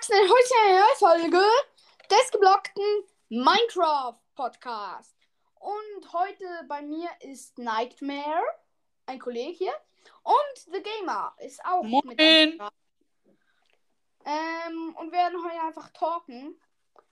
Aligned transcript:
Eine 0.00 0.28
heute 0.28 0.54
eine 0.64 0.78
neue 0.78 0.94
Folge 0.96 1.42
des 2.08 2.30
geblockten 2.30 2.84
Minecraft 3.30 4.14
Podcast. 4.36 5.16
Und 5.56 6.12
heute 6.12 6.44
bei 6.68 6.82
mir 6.82 7.08
ist 7.20 7.58
Nightmare, 7.58 8.44
ein 9.06 9.18
Kollege 9.18 9.50
hier. 9.50 9.72
Und 10.22 10.72
The 10.72 10.80
Gamer 10.82 11.34
ist 11.40 11.60
auch 11.64 11.82
Moin. 11.82 12.06
mit. 12.06 12.16
Ähm, 12.20 12.60
und 14.96 15.10
werden 15.10 15.42
heute 15.44 15.60
einfach 15.62 15.90
talken. 15.90 16.60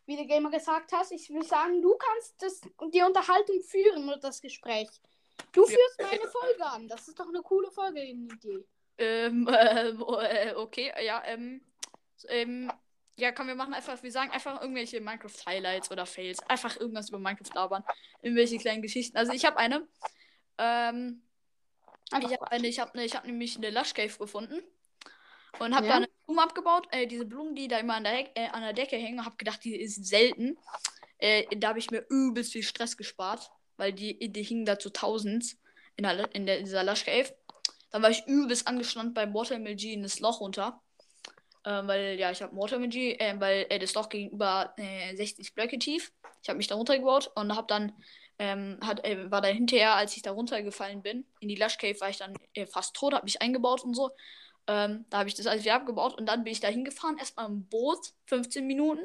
Wie 0.07 0.15
der 0.17 0.27
Gamer 0.27 0.51
gesagt 0.51 0.93
hat, 0.93 1.11
ich 1.11 1.29
will 1.31 1.43
sagen, 1.43 1.83
du 1.83 1.97
kannst 1.97 2.41
das, 2.41 2.61
die 2.93 3.03
Unterhaltung 3.03 3.61
führen 3.63 4.07
oder 4.09 4.19
das 4.19 4.41
Gespräch. 4.41 4.89
Du 5.53 5.63
Ja. 5.63 5.67
führst 5.67 6.01
meine 6.03 6.29
Folge 6.31 6.65
an. 6.65 6.87
Das 6.87 7.09
ist 7.09 7.19
doch 7.19 7.27
eine 7.29 7.43
coole 7.43 7.69
Folge-Idee. 7.73 8.65
Ähm, 8.99 9.49
äh, 9.49 9.89
äh, 9.89 10.55
okay, 10.55 10.93
ja, 11.05 11.21
ähm, 11.27 11.61
ähm, 12.29 12.73
ja, 13.19 13.33
komm, 13.33 13.47
wir 13.47 13.55
machen 13.55 13.75
einfach, 13.75 14.03
wir 14.03 14.13
sagen 14.13 14.31
einfach 14.31 14.61
irgendwelche 14.61 15.01
Minecraft-Highlights 15.01 15.91
oder 15.91 16.05
Fails. 16.07 16.41
Einfach 16.49 16.79
irgendwas 16.79 17.09
über 17.09 17.19
Minecraft 17.19 17.55
labern. 17.55 17.85
Irgendwelche 18.23 18.59
kleinen 18.59 18.83
Geschichten. 18.83 19.17
Also 19.17 19.33
ich 19.33 19.45
habe 19.45 19.57
eine, 19.57 19.89
ähm, 20.59 21.23
ich 22.21 22.33
habe 22.33 22.51
eine, 22.51 22.69
ich 22.69 22.79
habe 22.79 23.03
ich 23.03 23.17
habe 23.17 23.27
nämlich 23.27 23.57
eine 23.57 23.71
Lush 23.71 23.95
Cave 23.95 24.17
gefunden. 24.19 24.61
Und 25.59 25.75
habe 25.75 25.87
Ja. 25.87 25.93
da 25.93 25.97
eine 25.97 26.09
Blume 26.27 26.43
abgebaut. 26.43 26.87
Äh, 26.91 27.07
diese 27.07 27.25
Blumen, 27.25 27.55
die 27.55 27.69
da 27.69 27.79
immer 27.79 27.95
an 27.95 28.05
der, 28.05 28.13
Heck, 28.13 28.33
äh, 28.35 28.49
an 28.49 28.61
der 28.61 28.75
Decke 28.75 28.97
hängen, 28.97 29.25
habe 29.25 29.37
gedacht, 29.37 29.65
die 29.65 29.75
ist 29.75 30.05
selten. 30.05 30.59
Äh, 31.19 31.57
da 31.57 31.69
habe 31.69 31.79
ich 31.79 31.91
mir 31.91 32.05
übelst 32.11 32.53
viel 32.53 32.63
Stress 32.63 32.99
gespart, 32.99 33.51
weil 33.79 33.95
die, 33.95 34.31
die 34.31 34.43
hingen 34.43 34.67
da 34.67 34.79
zu 34.79 34.91
tausend 34.91 35.57
in, 35.97 36.03
der, 36.03 36.35
in 36.35 36.45
der, 36.45 36.61
dieser 36.61 36.85
Lush 36.85 37.05
Cave. 37.07 37.35
Dann 37.91 38.03
war 38.03 38.11
ich 38.11 38.27
übelst 38.27 38.67
angeschnannt 38.67 39.15
beim 39.15 39.33
Watermill 39.33 39.77
G 39.77 39.95
in 39.95 40.03
das 40.03 40.21
Loch 40.21 40.41
runter. 40.41 40.83
Ähm, 41.67 41.89
weil, 41.89 42.19
ja, 42.19 42.31
ich 42.31 42.43
habe 42.43 42.89
G, 42.89 43.15
äh, 43.15 43.35
weil 43.41 43.67
äh, 43.69 43.81
das 43.81 43.95
Loch 43.95 44.09
gegenüber 44.09 44.73
äh, 44.77 45.17
60 45.17 45.53
Blöcke 45.53 45.79
tief. 45.81 46.13
Ich 46.41 46.49
habe 46.49 46.59
mich 46.59 46.69
da 46.69 46.77
runtergebaut 46.77 47.33
und 47.35 47.57
habe 47.57 47.67
dann, 47.67 47.93
ähm, 48.39 48.79
hat, 48.83 49.05
äh, 49.05 49.29
war 49.33 49.41
dann 49.41 49.55
hinterher, 49.55 49.97
als 49.97 50.17
ich 50.17 50.23
da 50.23 50.31
runtergefallen 50.31 51.03
bin, 51.03 51.27
in 51.41 51.49
die 51.49 51.57
Lush 51.57 51.77
Cave, 51.79 52.01
war 52.01 52.09
ich 52.09 52.19
dann 52.19 52.35
äh, 52.55 52.67
fast 52.67 52.95
tot, 52.95 53.15
habe 53.15 53.25
mich 53.25 53.43
eingebaut 53.43 53.83
und 53.83 53.95
so. 53.95 54.13
Ähm, 54.69 55.07
da 55.11 55.19
habe 55.19 55.29
ich 55.29 55.35
das 55.35 55.47
alles 55.49 55.65
wieder 55.65 55.75
abgebaut 55.75 56.17
und 56.17 56.27
dann 56.27 56.45
bin 56.45 56.53
ich 56.53 56.61
da 56.61 56.69
hingefahren, 56.69 57.19
erstmal 57.19 57.47
im 57.47 57.67
Boot, 57.69 58.13
15 58.27 58.65
Minuten. 58.65 59.05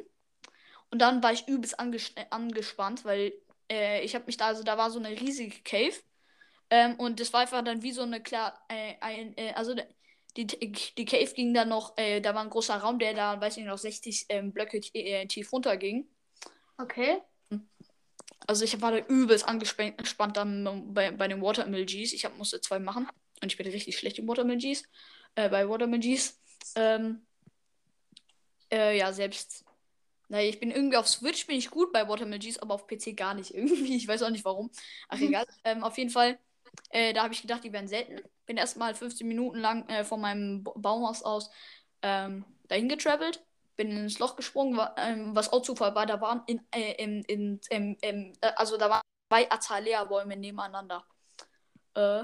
Und 0.92 1.02
dann 1.02 1.24
war 1.24 1.34
ich 1.34 1.48
übelst 1.48 1.80
anges 1.80 2.12
äh, 2.16 2.26
angespannt, 2.30 3.06
weil 3.06 3.34
äh, 3.72 4.02
ich 4.04 4.14
habe 4.14 4.26
mich 4.26 4.38
da, 4.38 4.48
also 4.48 4.64
da 4.64 4.78
war 4.78 4.92
so 4.92 5.00
eine 5.00 5.10
riesige 5.10 5.62
Cave. 5.64 5.96
Ähm, 6.70 6.96
und 7.00 7.20
das 7.20 7.34
war 7.34 7.42
einfach 7.42 7.64
dann 7.64 7.82
wie 7.82 7.92
so 7.92 8.04
eine 8.04 8.22
klar, 8.22 8.54
äh, 8.70 8.96
ein, 9.02 9.36
äh, 9.38 9.54
also 9.54 9.74
die, 10.38 10.48
die 10.48 11.06
Cave 11.06 11.34
ging 11.34 11.54
dann 11.54 11.70
noch, 11.70 11.98
äh, 11.98 12.22
da 12.22 12.34
war 12.34 12.44
ein 12.44 12.50
großer 12.50 12.78
Raum, 12.78 13.00
der 13.00 13.14
da, 13.14 13.40
weiß 13.40 13.58
ich 13.58 13.66
noch, 13.66 13.78
60 13.78 14.26
ähm, 14.30 14.52
Blöcke 14.52 14.80
äh, 14.94 15.26
tief 15.28 15.52
runterging. 15.52 16.08
Okay. 16.78 17.22
Also 18.48 18.64
ich 18.66 18.82
war 18.82 18.92
da 18.92 18.98
übelst 18.98 19.48
angespannt 19.48 19.98
gespannt 19.98 20.38
dann 20.38 20.94
bei, 20.94 21.12
bei 21.12 21.28
den 21.28 21.42
Watermill 21.42 21.86
Gs. 21.86 22.14
Ich 22.14 22.26
hab, 22.26 22.38
musste 22.38 22.60
zwei 22.62 22.80
machen. 22.80 23.08
Und 23.42 23.52
ich 23.52 23.58
bin 23.58 23.68
richtig 23.68 23.98
schlecht 23.98 24.20
im 24.20 24.28
Watermill 24.28 24.58
Gs. 24.58 24.84
Äh, 25.36 25.50
bei 25.50 25.68
Watermill 25.68 26.00
Gs. 26.00 26.40
Ähm, 26.76 27.22
äh, 28.72 28.98
ja, 28.98 29.14
selbst. 29.14 29.66
Naja, 30.30 30.50
ich 30.50 30.60
bin 30.60 30.72
irgendwie 30.72 30.98
auf 30.98 31.08
Switch 31.08 31.46
bin 31.46 31.58
ich 31.58 31.70
gut 31.70 31.92
bei 31.92 32.08
Watermill 32.08 32.40
Gs, 32.40 32.58
aber 32.60 32.74
auf 32.74 32.88
PC 32.88 33.16
gar 33.16 33.34
nicht 33.34 33.54
irgendwie. 33.54 33.96
Ich 33.96 34.08
weiß 34.08 34.24
auch 34.24 34.30
nicht 34.30 34.46
warum. 34.46 34.72
Ach 35.10 35.20
egal. 35.20 35.46
Ähm, 35.64 35.84
auf 35.84 35.98
jeden 35.98 36.10
Fall, 36.10 36.40
äh, 36.90 37.14
da 37.14 37.24
habe 37.24 37.34
ich 37.34 37.42
gedacht, 37.42 37.64
die 37.64 37.74
wären 37.74 37.88
selten. 37.88 38.22
Bin 38.46 38.58
erstmal 38.58 38.94
15 38.96 39.28
Minuten 39.28 39.58
lang 39.60 39.88
äh, 39.90 40.04
von 40.04 40.20
meinem 40.22 40.64
Ba- 40.64 40.74
Baumhaus 40.76 41.24
aus 41.24 41.50
ähm, 42.02 42.46
dahin 42.68 42.90
getravelt. 42.90 43.44
Bin 43.78 43.92
ins 43.92 44.20
Loch 44.20 44.36
gesprungen, 44.36 44.78
wa- 44.78 44.94
ähm, 44.98 45.36
was 45.36 45.52
auch 45.54 45.62
Zufall 45.62 45.96
war. 45.96 46.06
Da 46.06 46.20
waren 46.22 46.44
in, 46.48 46.62
äh, 46.72 46.94
in, 47.02 47.24
in, 47.24 47.60
in, 47.70 47.96
in, 48.02 48.34
äh, 48.42 48.52
also 48.56 48.78
da 48.78 48.90
waren 48.90 49.02
zwei 49.30 49.50
Azalea-Bäume 49.52 50.36
nebeneinander. 50.36 51.06
Äh, 51.94 52.24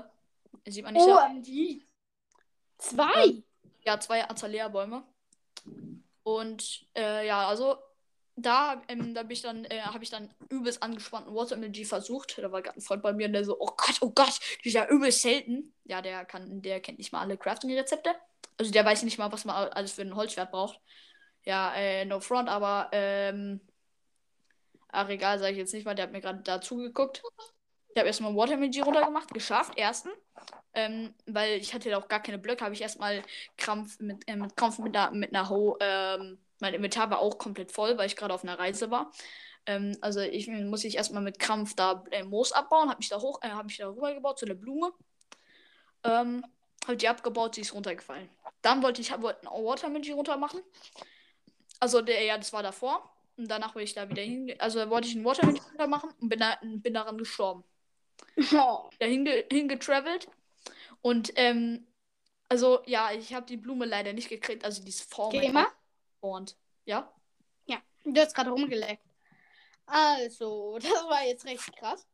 sieht 0.66 0.84
man 0.84 0.94
nicht. 0.94 1.08
OMG. 1.08 1.86
Zwei. 2.78 3.44
Ja, 3.86 4.00
zwei 4.00 4.30
Azalea-Bäume. 4.30 5.04
Und 6.24 6.86
äh, 6.96 7.26
ja, 7.26 7.48
also 7.48 7.78
da, 8.38 8.82
ähm, 8.88 9.16
da 9.16 9.24
bin 9.24 9.32
ich 9.32 9.42
dann, 9.42 9.66
äh, 9.66 9.82
habe 9.82 10.04
ich 10.04 10.12
dann 10.12 10.30
übelst 10.50 10.84
angespannten 10.84 11.34
Watermill 11.34 11.72
G 11.72 11.86
versucht. 11.86 12.38
Da 12.38 12.52
war 12.52 12.62
gerade 12.62 12.78
ein 12.78 12.82
Freund 12.82 13.02
bei 13.02 13.12
mir, 13.12 13.28
der 13.30 13.44
so, 13.44 13.58
oh 13.60 13.72
Gott, 13.76 13.98
oh 14.02 14.12
Gott, 14.12 14.40
die 14.64 14.70
ist 14.70 14.76
ja 14.76 14.88
übelst 14.88 15.24
selten. 15.24 15.74
Ja, 15.86 16.02
der 16.02 16.24
kann, 16.24 16.62
der 16.62 16.80
kennt 16.80 17.00
nicht 17.00 17.12
mal 17.12 17.22
alle 17.22 17.38
Crafting-Rezepte. 17.38 18.16
Also 18.58 18.72
der 18.72 18.86
weiß 18.86 19.04
nicht 19.04 19.18
mal, 19.18 19.32
was 19.32 19.44
man 19.44 19.56
alles 19.56 19.94
für 19.94 20.04
ein 20.04 20.16
Holzschwert 20.16 20.52
braucht. 20.52 20.80
Ja, 21.46 21.74
äh, 21.76 22.06
no 22.06 22.20
front, 22.20 22.48
aber 22.50 22.90
ähm, 22.92 23.62
ach 24.90 25.10
egal, 25.10 25.40
sage 25.40 25.54
ich 25.54 25.58
jetzt 25.58 25.74
nicht 25.74 25.86
mal, 25.86 25.96
der 25.96 26.04
hat 26.04 26.12
mir 26.12 26.22
gerade 26.22 26.44
da 26.44 26.62
zugeguckt. 26.62 27.24
Ich 27.90 27.98
habe 27.98 28.08
erstmal 28.08 28.36
Watermill 28.36 28.70
G 28.70 28.82
runtergemacht, 28.82 29.34
geschafft, 29.34 29.78
ersten. 29.78 30.10
Ähm, 30.74 31.16
weil 31.26 31.58
ich 31.58 31.74
hatte 31.74 31.98
auch 31.98 32.08
gar 32.08 32.22
keine 32.22 32.38
Blöcke, 32.38 32.64
habe 32.64 32.76
ich 32.76 32.82
erstmal 32.82 33.24
Krampf 33.58 34.00
mit, 34.00 34.28
äh, 34.28 34.36
mit 34.36 34.56
Krampf 34.56 34.78
mit 34.78 34.96
einer, 34.96 35.12
mit 35.12 35.34
einer 35.34 35.50
Ho, 35.50 35.76
ähm, 35.80 36.38
mein 36.60 36.74
Inventar 36.74 37.10
war 37.10 37.20
auch 37.20 37.38
komplett 37.38 37.72
voll, 37.72 37.98
weil 37.98 38.08
ich 38.08 38.16
gerade 38.16 38.34
auf 38.34 38.44
einer 38.44 38.58
Reise 38.58 38.92
war. 38.92 39.12
Ähm, 39.66 39.98
also 40.02 40.22
ich 40.22 40.48
muss 40.48 40.84
ich 40.84 40.96
erstmal 40.96 41.22
mit 41.22 41.40
Krampf 41.40 41.76
da 41.76 42.04
äh, 42.12 42.24
Moos 42.24 42.52
abbauen, 42.52 42.90
habe 42.90 42.98
mich 42.98 43.10
da 43.10 43.20
hoch, 43.20 43.40
äh, 43.44 43.50
habe 43.50 43.66
mich 43.66 43.78
da 43.78 43.88
rübergebaut 43.90 44.40
zu 44.40 44.46
der 44.46 44.56
Blume. 44.56 44.92
Ähm, 46.04 46.44
habe 46.86 46.98
die 46.98 47.08
abgebaut, 47.08 47.56
sie 47.56 47.62
ist 47.62 47.74
runtergefallen. 47.74 48.30
Dann 48.62 48.82
wollte 48.82 49.02
ich 49.02 49.12
wollte 49.22 49.42
ein 49.42 49.50
Watermill 49.50 50.14
runter 50.14 50.38
machen. 50.38 50.62
Also 51.80 52.02
der, 52.02 52.24
ja, 52.24 52.38
das 52.38 52.54
war 52.54 52.64
davor. 52.64 53.14
Und 53.36 53.52
danach 53.52 53.74
bin 53.74 53.84
ich 53.84 53.94
da 53.94 54.10
wieder 54.10 54.24
hin. 54.24 54.56
Also 54.58 54.90
wollte 54.90 55.08
ich 55.08 55.16
ein 55.16 55.26
Watermill 55.26 55.60
runter 55.70 55.88
machen 55.88 56.10
und 56.20 56.30
bin, 56.30 56.40
da, 56.40 56.58
bin 56.62 56.94
daran 56.94 57.18
gestorben 57.18 57.64
Oh. 58.54 58.90
da 59.00 59.06
hinge 59.06 59.46
hingetravelt. 59.52 60.28
Und 61.02 61.34
ähm, 61.36 61.86
also 62.50 62.82
ja, 62.86 63.12
ich 63.12 63.34
habe 63.34 63.46
die 63.46 63.58
Blume 63.58 63.86
leider 63.86 64.14
nicht 64.14 64.30
gekriegt. 64.30 64.64
Also 64.64 64.82
die 64.82 64.90
ist 64.90 65.14
vor 65.14 65.30
Gamer? 65.30 65.68
Und 66.20 66.56
ja. 66.86 67.12
Ja, 67.66 67.78
du 68.04 68.20
hast 68.22 68.34
gerade 68.36 68.50
rumgeleckt. 68.52 69.04
Also, 69.86 70.78
das 70.82 70.92
war 70.92 71.24
jetzt 71.26 71.46
recht 71.46 71.76
krass. 71.78 72.06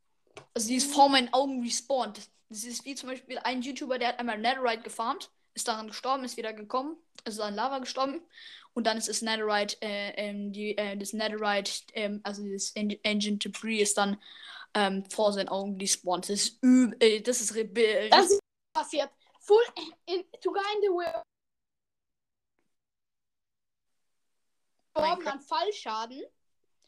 Also 0.53 0.67
die 0.67 0.75
ist 0.75 0.93
vor 0.93 1.09
meinen 1.09 1.33
Augen 1.33 1.61
respawned. 1.63 2.19
Das 2.49 2.63
ist 2.63 2.85
wie 2.85 2.95
zum 2.95 3.09
Beispiel 3.09 3.39
ein 3.39 3.61
YouTuber, 3.61 3.97
der 3.97 4.09
hat 4.09 4.19
einmal 4.19 4.37
Netherite 4.37 4.83
gefarmt, 4.83 5.31
ist 5.55 5.67
daran 5.67 5.87
gestorben, 5.87 6.23
ist 6.23 6.37
wieder 6.37 6.53
gekommen, 6.53 6.97
ist 7.25 7.39
an 7.39 7.55
Lava 7.55 7.79
gestorben. 7.79 8.21
Und 8.75 8.85
dann 8.87 8.97
ist 8.97 9.07
das 9.07 9.21
Netherite, 9.21 9.77
äh, 9.81 10.11
ähm, 10.15 10.51
die, 10.51 10.77
äh, 10.77 10.97
das 10.97 11.13
Netherite, 11.13 11.83
ähm, 11.93 12.21
also 12.23 12.43
das 12.47 12.71
En 12.75 12.89
Engine 13.03 13.37
Debris 13.37 13.81
ist 13.81 13.97
dann 13.97 14.19
ähm, 14.73 15.03
vor 15.09 15.31
seinen 15.33 15.49
Augen 15.49 15.77
despawned. 15.77 16.25
Das 16.29 16.41
ist 16.41 16.63
üb 16.63 16.95
äh, 17.01 17.21
das 17.21 17.41
ist 17.41 17.53
re- 17.55 17.65
be- 17.65 18.09
Das 18.09 18.31
ist 18.31 18.39
passiert. 18.73 19.09
Full 19.41 19.63
in, 20.07 20.23
sogar 20.41 20.63
in 20.75 20.81
the 20.81 20.87
world. 20.89 21.23
Gestorben 24.93 25.27
an 25.27 25.41
Fallschaden. 25.41 26.23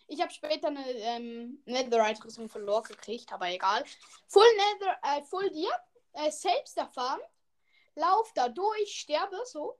Ich 0.07 0.21
habe 0.21 0.31
später 0.31 0.67
eine 0.67 0.87
ähm, 0.91 1.61
Netherite-Rüstung 1.65 2.47
von 2.47 2.63
Lore 2.63 2.89
gekriegt, 2.89 3.31
aber 3.33 3.49
egal. 3.49 3.83
Full 4.27 4.45
Nether, 4.55 4.97
äh, 5.01 5.23
Full 5.23 5.49
Dir, 5.49 5.71
äh, 6.13 6.29
selbst 6.29 6.77
erfahren. 6.77 7.21
Lauf 7.95 8.31
da 8.33 8.49
durch, 8.49 8.99
sterbe 8.99 9.37
so. 9.45 9.77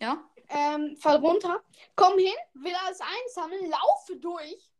ja. 0.00 0.22
Ähm, 0.48 0.96
fall 0.96 1.16
runter. 1.16 1.64
Komm 1.96 2.18
hin, 2.18 2.34
will 2.54 2.74
alles 2.84 3.00
einsammeln, 3.00 3.68
laufe 3.68 4.16
durch. 4.16 4.70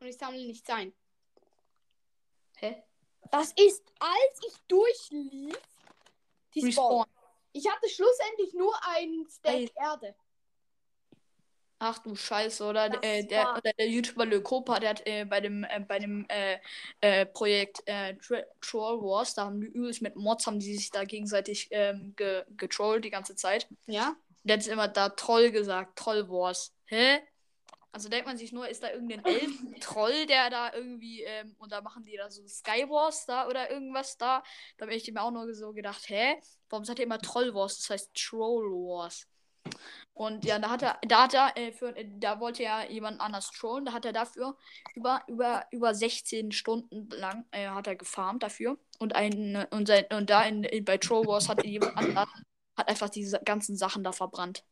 Und 0.00 0.08
ich 0.08 0.18
sammle 0.18 0.44
nichts 0.44 0.68
ein. 0.70 0.92
Hä? 2.56 2.82
Das 3.30 3.52
ist, 3.52 3.84
als 4.00 4.40
ich 4.44 4.56
durchlief, 4.66 5.56
die 6.54 6.72
Spawn. 6.72 7.02
Respawn. 7.02 7.06
Ich 7.52 7.70
hatte 7.70 7.88
schlussendlich 7.88 8.54
nur 8.54 8.74
ein 8.86 9.24
Stack 9.30 9.54
Ey. 9.54 9.72
Erde. 9.76 10.16
Ach 11.84 11.98
du 11.98 12.14
Scheiße, 12.14 12.64
oder 12.64 12.90
Das 12.90 13.02
äh, 13.02 13.24
der, 13.24 13.56
oder 13.56 13.72
der 13.72 13.88
YouTuber 13.88 14.24
Lekopa, 14.24 14.78
der 14.78 14.90
hat 14.90 15.04
äh, 15.04 15.24
bei 15.24 15.40
dem, 15.40 15.64
äh, 15.64 15.80
bei 15.80 15.98
dem 15.98 16.24
äh, 16.28 16.58
äh, 17.00 17.26
Projekt 17.26 17.82
äh, 17.86 18.14
Tro- 18.14 18.44
Troll 18.60 19.02
Wars, 19.02 19.34
da 19.34 19.46
haben 19.46 19.60
die 19.60 19.66
übelst 19.66 20.00
mit 20.00 20.14
Mods, 20.14 20.46
haben 20.46 20.60
die 20.60 20.76
sich 20.76 20.92
da 20.92 21.02
gegenseitig 21.02 21.66
ähm, 21.72 22.14
ge 22.14 22.44
getrollt 22.56 23.04
die 23.04 23.10
ganze 23.10 23.34
Zeit. 23.34 23.66
Ja? 23.86 24.14
Der 24.44 24.58
hat 24.58 24.66
immer 24.68 24.86
da 24.86 25.08
Troll 25.08 25.50
gesagt, 25.50 25.98
Troll 25.98 26.28
Wars. 26.28 26.72
Hä? 26.84 27.18
Also 27.90 28.08
denkt 28.08 28.26
man 28.26 28.36
sich 28.36 28.52
nur, 28.52 28.68
ist 28.68 28.84
da 28.84 28.92
irgendein 28.92 29.24
Elfen-Troll, 29.24 30.26
der 30.26 30.50
da 30.50 30.72
irgendwie, 30.72 31.24
ähm, 31.24 31.56
und 31.58 31.72
da 31.72 31.80
machen 31.80 32.04
die 32.04 32.16
da 32.16 32.30
so 32.30 32.46
Sky 32.46 32.88
Wars 32.88 33.26
da 33.26 33.48
oder 33.48 33.72
irgendwas 33.72 34.16
da. 34.16 34.44
Da 34.76 34.86
habe 34.86 34.94
ich 34.94 35.12
mir 35.12 35.20
auch 35.20 35.32
nur 35.32 35.52
so 35.52 35.72
gedacht, 35.72 36.08
hä? 36.08 36.40
Warum 36.68 36.84
sagt 36.84 37.00
ihr 37.00 37.06
immer 37.06 37.18
Troll 37.18 37.52
Wars? 37.54 37.78
Das 37.78 37.90
heißt 37.90 38.14
Troll 38.14 38.70
Wars. 38.70 39.26
Und 40.14 40.44
ja, 40.44 40.58
da 40.58 40.70
hat 40.70 40.82
er, 40.82 40.98
da 41.06 41.22
hat 41.24 41.34
er, 41.34 41.56
äh, 41.56 41.72
für, 41.72 41.96
äh, 41.96 42.06
da 42.06 42.38
wollte 42.38 42.62
er 42.62 42.90
jemand 42.90 43.20
anders 43.20 43.50
trollen, 43.50 43.86
da 43.86 43.92
hat 43.92 44.04
er 44.04 44.12
dafür 44.12 44.56
über, 44.94 45.22
über, 45.26 45.66
über 45.70 45.94
16 45.94 46.52
Stunden 46.52 47.08
lang 47.10 47.46
äh, 47.50 47.68
hat 47.68 47.86
er 47.86 47.96
gefarmt 47.96 48.42
dafür. 48.42 48.76
Und 48.98 49.14
ein, 49.14 49.66
und 49.70 49.88
sein, 49.88 50.04
und 50.12 50.28
da 50.28 50.42
in, 50.42 50.64
in, 50.64 50.84
bei 50.84 50.98
Troll 50.98 51.26
Wars 51.26 51.48
hat 51.48 51.64
jemand 51.64 51.96
anders 51.96 52.28
hat 52.76 52.88
einfach 52.88 53.08
diese 53.10 53.40
ganzen 53.40 53.76
Sachen 53.76 54.02
da 54.02 54.12
verbrannt. 54.12 54.64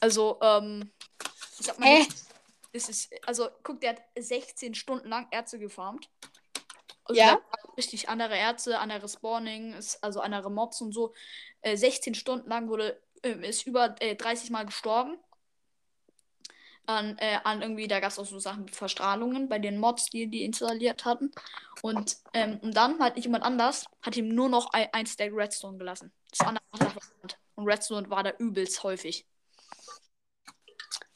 Also, 0.00 0.38
ähm, 0.42 0.90
ich 1.58 1.66
sag 1.66 1.78
mal, 1.78 1.88
nicht, 1.94 2.12
das 2.72 2.88
ist, 2.88 3.12
also, 3.26 3.48
guck, 3.62 3.80
der 3.80 3.90
hat 3.90 4.02
16 4.18 4.74
Stunden 4.74 5.08
lang 5.08 5.28
Erze 5.30 5.58
gefarmt. 5.58 6.10
Also, 7.04 7.20
Ja. 7.20 7.40
richtig 7.76 8.08
andere 8.08 8.36
Erze, 8.36 8.78
andere 8.78 9.08
Spawning, 9.08 9.74
ist, 9.74 10.02
also 10.02 10.20
andere 10.20 10.50
Mobs 10.50 10.80
und 10.80 10.92
so. 10.92 11.14
Äh, 11.62 11.76
16 11.76 12.14
Stunden 12.14 12.48
lang 12.48 12.68
wurde, 12.68 13.00
ähm, 13.22 13.42
ist 13.42 13.66
über 13.66 13.94
äh, 14.00 14.16
30 14.16 14.50
Mal 14.50 14.66
gestorben. 14.66 15.18
An, 16.86 17.16
äh, 17.18 17.38
an 17.44 17.62
irgendwie, 17.62 17.86
da 17.86 18.00
gab 18.00 18.10
es 18.10 18.18
auch 18.18 18.26
so 18.26 18.40
Sachen 18.40 18.68
wie 18.68 18.72
Verstrahlungen 18.72 19.48
bei 19.48 19.60
den 19.60 19.78
Mods, 19.78 20.06
die 20.06 20.26
die 20.26 20.42
installiert 20.44 21.04
hatten. 21.04 21.30
Und, 21.80 22.16
ähm, 22.34 22.58
und 22.60 22.76
dann 22.76 22.98
hat 22.98 23.16
jemand 23.16 23.44
anders, 23.44 23.86
hat 24.02 24.16
ihm 24.16 24.34
nur 24.34 24.48
noch 24.48 24.72
ein, 24.72 24.88
ein 24.92 25.06
Stack 25.06 25.30
Redstone 25.32 25.78
gelassen. 25.78 26.12
Das 26.30 26.40
andere 26.40 26.64
hat 26.72 26.80
er. 26.80 27.38
Und 27.54 27.68
Redstone 27.68 28.10
war 28.10 28.24
da 28.24 28.32
übelst 28.38 28.82
häufig. 28.82 29.26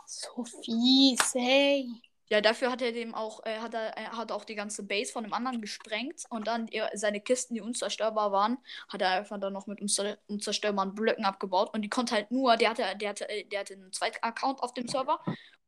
So 0.06 0.44
fies, 0.44 1.34
hey. 1.34 1.88
Ja, 2.28 2.40
dafür 2.40 2.70
hat 2.72 2.82
er 2.82 2.92
dem 2.92 3.14
auch, 3.14 3.44
äh, 3.46 3.58
hat 3.58 3.74
er, 3.74 3.96
er 3.96 4.16
hat 4.16 4.32
auch 4.32 4.44
die 4.44 4.56
ganze 4.56 4.82
Base 4.82 5.12
von 5.12 5.22
dem 5.24 5.32
anderen 5.32 5.60
gesprengt 5.60 6.24
und 6.30 6.46
dann 6.46 6.66
ihr- 6.68 6.90
seine 6.94 7.20
Kisten, 7.20 7.54
die 7.54 7.60
unzerstörbar 7.60 8.32
waren, 8.32 8.58
hat 8.88 9.00
er 9.02 9.10
einfach 9.10 9.38
dann 9.38 9.52
noch 9.52 9.66
mit 9.68 9.80
unzer 9.80 10.18
unzerstörbaren 10.26 10.94
Blöcken 10.94 11.24
abgebaut 11.24 11.72
und 11.72 11.82
die 11.82 11.88
konnte 11.88 12.14
halt 12.14 12.30
nur, 12.32 12.56
der 12.56 12.70
hatte, 12.70 12.84
der 13.00 13.10
hatte, 13.10 13.28
äh, 13.28 13.44
der 13.44 13.60
hatte 13.60 13.74
einen 13.74 13.92
zweiten 13.92 14.18
Account 14.22 14.60
auf 14.60 14.74
dem 14.74 14.88
Server 14.88 15.20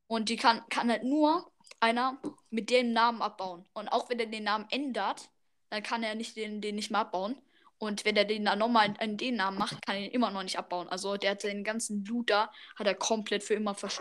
und 0.08 0.28
die 0.30 0.36
kann, 0.36 0.62
kann 0.68 0.90
halt 0.90 1.04
nur 1.04 1.50
einer 1.80 2.18
mit 2.50 2.70
dem 2.70 2.92
Namen 2.92 3.22
abbauen. 3.22 3.68
Und 3.74 3.88
auch 3.88 4.08
wenn 4.10 4.18
er 4.18 4.26
den 4.26 4.44
Namen 4.44 4.66
ändert, 4.70 5.28
dann 5.70 5.82
kann 5.82 6.02
er 6.02 6.14
nicht 6.14 6.34
den, 6.36 6.60
den 6.60 6.74
nicht 6.76 6.90
mehr 6.90 7.00
abbauen. 7.00 7.36
Und 7.78 8.04
wenn 8.04 8.16
er 8.16 8.24
den 8.24 8.46
dann 8.46 8.58
nochmal 8.58 8.92
in, 9.00 9.16
den 9.16 9.36
Namen 9.36 9.58
macht, 9.58 9.84
kann 9.86 9.94
er 9.96 10.02
ihn 10.06 10.10
immer 10.10 10.30
noch 10.32 10.42
nicht 10.42 10.58
abbauen. 10.58 10.88
Also 10.88 11.16
der 11.16 11.32
hat 11.32 11.44
den 11.44 11.62
ganzen 11.62 12.04
Loot 12.04 12.30
da, 12.30 12.50
hat 12.76 12.86
er 12.86 12.94
komplett 12.96 13.44
für 13.44 13.54
immer 13.54 13.74
versch- 13.74 14.00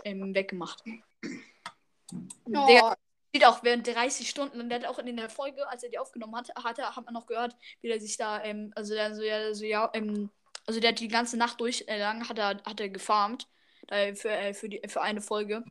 weggemacht. 2.12 2.68
Der 2.70 2.96
steht 3.30 3.46
auch 3.46 3.62
während 3.62 3.86
30 3.86 4.28
Stunden 4.28 4.60
und 4.60 4.68
der 4.70 4.80
hat 4.80 4.86
auch 4.86 4.98
in 4.98 5.16
der 5.16 5.28
Folge, 5.30 5.68
als 5.68 5.82
er 5.82 5.90
die 5.90 5.98
aufgenommen 5.98 6.34
hat, 6.36 6.50
hat, 6.64 6.78
er, 6.78 6.96
hat 6.96 7.04
man 7.04 7.14
noch 7.14 7.26
gehört, 7.26 7.54
wie 7.82 7.88
der 7.88 8.00
sich 8.00 8.16
da, 8.16 8.42
ähm, 8.42 8.72
also 8.74 8.94
der 8.94 9.14
so, 9.14 9.22
ja, 9.22 9.54
so, 9.54 9.64
ja, 9.64 9.90
ähm, 9.94 10.30
also 10.66 10.80
der 10.80 10.90
hat 10.90 11.00
die 11.00 11.08
ganze 11.08 11.36
Nacht 11.36 11.60
durch 11.60 11.84
äh, 11.88 11.98
lang 11.98 12.28
hat 12.28 12.38
er, 12.38 12.62
hat 12.64 12.80
er 12.80 12.88
gefarmt, 12.88 13.48
da, 13.86 14.14
für, 14.14 14.30
äh, 14.30 14.54
für, 14.54 14.68
die, 14.68 14.80
für 14.88 15.00
eine 15.02 15.20
Folge, 15.20 15.64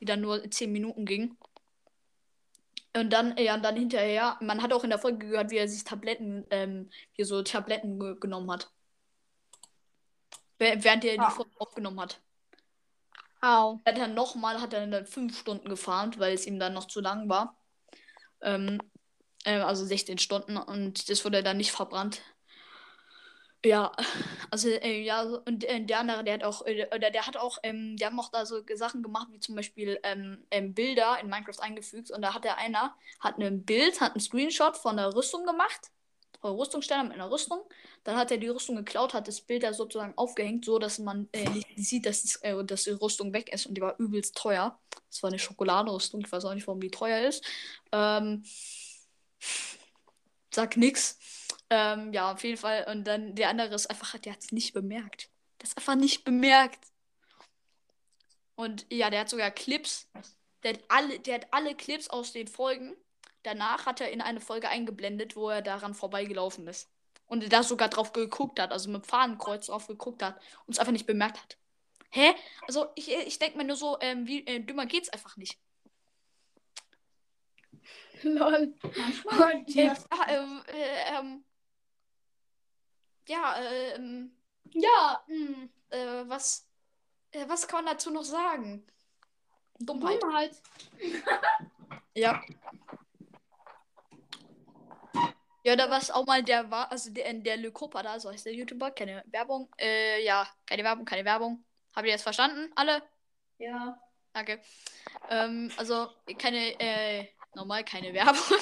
die 0.00 0.04
dann 0.04 0.20
nur 0.20 0.50
10 0.50 0.70
Minuten 0.72 1.04
ging. 1.06 1.36
Und 2.96 3.10
dann, 3.12 3.36
ja, 3.38 3.54
und 3.54 3.62
dann 3.64 3.76
hinterher, 3.76 4.36
man 4.40 4.62
hat 4.62 4.72
auch 4.72 4.84
in 4.84 4.90
der 4.90 5.00
Folge 5.00 5.18
gehört, 5.26 5.50
wie 5.50 5.56
er 5.56 5.66
sich 5.68 5.82
Tabletten, 5.82 6.46
ähm, 6.50 6.90
wie 7.16 7.22
er 7.22 7.26
so 7.26 7.42
Tabletten 7.42 7.98
ge 7.98 8.14
genommen 8.20 8.50
hat. 8.52 8.70
Wäh- 10.60 10.76
Während 10.84 11.04
er 11.04 11.20
Ah. 11.20 11.28
die 11.28 11.34
Folge 11.34 11.50
aufgenommen 11.58 12.00
hat. 12.00 12.20
Au. 13.44 13.80
hat 13.86 13.98
er 13.98 14.08
nochmal, 14.08 14.60
hat 14.60 14.72
er 14.72 14.86
dann 14.86 15.06
fünf 15.06 15.38
Stunden 15.38 15.68
gefarmt, 15.68 16.18
weil 16.18 16.34
es 16.34 16.46
ihm 16.46 16.58
dann 16.58 16.74
noch 16.74 16.86
zu 16.86 17.00
lang 17.00 17.28
war. 17.28 17.56
Ähm, 18.42 18.80
äh, 19.44 19.58
also 19.60 19.84
16 19.84 20.18
Stunden 20.18 20.56
und 20.56 21.08
das 21.10 21.24
wurde 21.24 21.42
dann 21.42 21.58
nicht 21.58 21.72
verbrannt. 21.72 22.22
Ja, 23.64 23.92
also 24.50 24.68
äh, 24.68 25.02
ja, 25.02 25.22
und 25.22 25.64
äh, 25.64 25.82
der 25.84 26.00
andere, 26.00 26.22
der 26.22 26.34
hat 26.34 26.44
auch, 26.44 26.66
äh, 26.66 26.86
oder 26.94 27.10
der 27.10 27.26
hat 27.26 27.38
auch, 27.38 27.58
ähm, 27.62 27.96
die 27.96 28.04
haben 28.04 28.20
auch 28.20 28.30
da 28.30 28.44
so 28.44 28.62
Sachen 28.74 29.02
gemacht, 29.02 29.28
wie 29.30 29.40
zum 29.40 29.54
Beispiel 29.54 29.98
ähm, 30.02 30.44
ähm, 30.50 30.74
Bilder 30.74 31.18
in 31.20 31.30
Minecraft 31.30 31.60
eingefügt 31.60 32.10
und 32.10 32.20
da 32.20 32.34
hat 32.34 32.44
der 32.44 32.58
einer, 32.58 32.94
hat 33.20 33.38
ein 33.38 33.64
Bild, 33.64 34.02
hat 34.02 34.12
einen 34.12 34.20
Screenshot 34.20 34.76
von 34.76 34.98
der 34.98 35.14
Rüstung 35.14 35.46
gemacht, 35.46 35.90
von 36.44 36.52
der 36.52 36.60
Rüstungssteller 36.60 37.04
mit 37.04 37.14
einer 37.14 37.30
Rüstung, 37.30 37.62
dann 38.02 38.16
hat 38.16 38.30
er 38.30 38.36
die 38.36 38.48
Rüstung 38.48 38.76
geklaut, 38.76 39.14
hat 39.14 39.28
das 39.28 39.40
Bild 39.40 39.62
da 39.62 39.72
sozusagen 39.72 40.12
aufgehängt, 40.16 40.66
so 40.66 40.78
dass 40.78 40.98
man 40.98 41.26
äh, 41.32 41.48
sieht, 41.76 42.04
dass, 42.04 42.22
es, 42.22 42.36
äh, 42.42 42.62
dass 42.62 42.84
die 42.84 42.90
Rüstung 42.90 43.32
weg 43.32 43.50
ist 43.50 43.64
und 43.64 43.76
die 43.76 43.80
war 43.80 43.98
übelst 43.98 44.36
teuer. 44.36 44.78
Das 45.08 45.22
war 45.22 45.30
eine 45.30 45.38
Schokoladenrüstung, 45.38 46.20
ich 46.20 46.30
weiß 46.30 46.44
auch 46.44 46.52
nicht, 46.52 46.66
warum 46.66 46.82
die 46.82 46.90
teuer 46.90 47.26
ist. 47.26 47.42
Ähm, 47.92 48.44
sag 50.52 50.76
nix. 50.76 51.18
Ähm, 51.70 52.12
ja, 52.12 52.32
auf 52.32 52.44
jeden 52.44 52.58
Fall. 52.58 52.84
Und 52.92 53.04
dann 53.04 53.34
der 53.34 53.48
andere 53.48 53.74
ist 53.74 53.88
einfach, 53.88 54.18
der 54.18 54.34
hat 54.34 54.42
es 54.42 54.52
nicht 54.52 54.74
bemerkt. 54.74 55.30
Der 55.62 55.68
ist 55.68 55.78
einfach 55.78 55.94
nicht 55.94 56.24
bemerkt. 56.24 56.84
Und 58.54 58.84
ja, 58.92 59.08
der 59.08 59.20
hat 59.20 59.30
sogar 59.30 59.50
Clips. 59.50 60.10
Der 60.62 60.74
hat 60.74 60.80
alle, 60.88 61.20
der 61.20 61.36
hat 61.36 61.46
alle 61.52 61.74
Clips 61.74 62.08
aus 62.08 62.32
den 62.32 62.48
Folgen. 62.48 62.94
Danach 63.44 63.84
hat 63.86 64.00
er 64.00 64.10
in 64.10 64.22
eine 64.22 64.40
Folge 64.40 64.68
eingeblendet, 64.68 65.36
wo 65.36 65.50
er 65.50 65.62
daran 65.62 65.94
vorbeigelaufen 65.94 66.66
ist. 66.66 66.90
Und 67.26 67.52
da 67.52 67.62
sogar 67.62 67.88
drauf 67.88 68.12
geguckt 68.12 68.58
hat, 68.58 68.72
also 68.72 68.90
mit 68.90 69.06
Fahnenkreuz 69.06 69.66
drauf 69.66 69.86
geguckt 69.86 70.22
hat 70.22 70.40
und 70.66 70.72
es 70.72 70.78
einfach 70.78 70.92
nicht 70.92 71.06
bemerkt 71.06 71.40
hat. 71.40 71.58
Hä? 72.10 72.34
Also 72.66 72.86
ich, 72.94 73.12
ich 73.12 73.38
denke 73.38 73.58
mir 73.58 73.64
nur 73.64 73.76
so, 73.76 73.98
ähm, 74.00 74.26
wie 74.26 74.46
äh, 74.46 74.60
dümmer 74.60 74.86
geht's 74.86 75.10
einfach 75.10 75.36
nicht. 75.36 75.58
Lol. 78.22 78.74
Und 79.24 79.76
Äh, 79.76 79.94
ähm, 80.28 80.62
äh, 80.68 81.18
ähm, 81.18 81.44
ja, 83.26 83.56
ähm, 83.94 84.32
ja, 84.70 85.22
hm, 85.26 85.70
äh, 85.90 86.28
was, 86.28 86.66
äh, 87.32 87.44
was 87.48 87.68
kann 87.68 87.84
man 87.84 87.94
dazu 87.94 88.10
noch 88.10 88.24
sagen? 88.24 88.86
Dummheit. 89.80 90.22
Dummheit. 90.22 90.62
Ja. 92.14 92.42
Ja, 95.64 95.76
da 95.76 95.88
war 95.88 95.98
es 95.98 96.10
auch 96.10 96.26
mal 96.26 96.42
der 96.42 96.70
war, 96.70 96.92
also 96.92 97.10
der, 97.10 97.32
der 97.32 97.56
Lykopa 97.56 98.02
da, 98.02 98.20
so 98.20 98.30
heißt 98.30 98.44
der 98.44 98.52
YouTuber, 98.52 98.90
keine 98.90 99.24
Werbung. 99.26 99.70
Äh, 99.78 100.22
ja, 100.22 100.46
keine 100.66 100.84
Werbung, 100.84 101.06
keine 101.06 101.24
Werbung. 101.24 101.64
Habt 101.94 102.06
ihr 102.06 102.12
jetzt 102.12 102.22
verstanden? 102.22 102.70
Alle? 102.76 103.02
Ja. 103.58 103.98
Danke. 104.34 104.60
Ähm, 105.30 105.72
also 105.78 106.08
keine, 106.38 106.78
äh, 106.78 107.28
normal 107.54 107.82
keine 107.84 108.12
Werbung. 108.14 108.58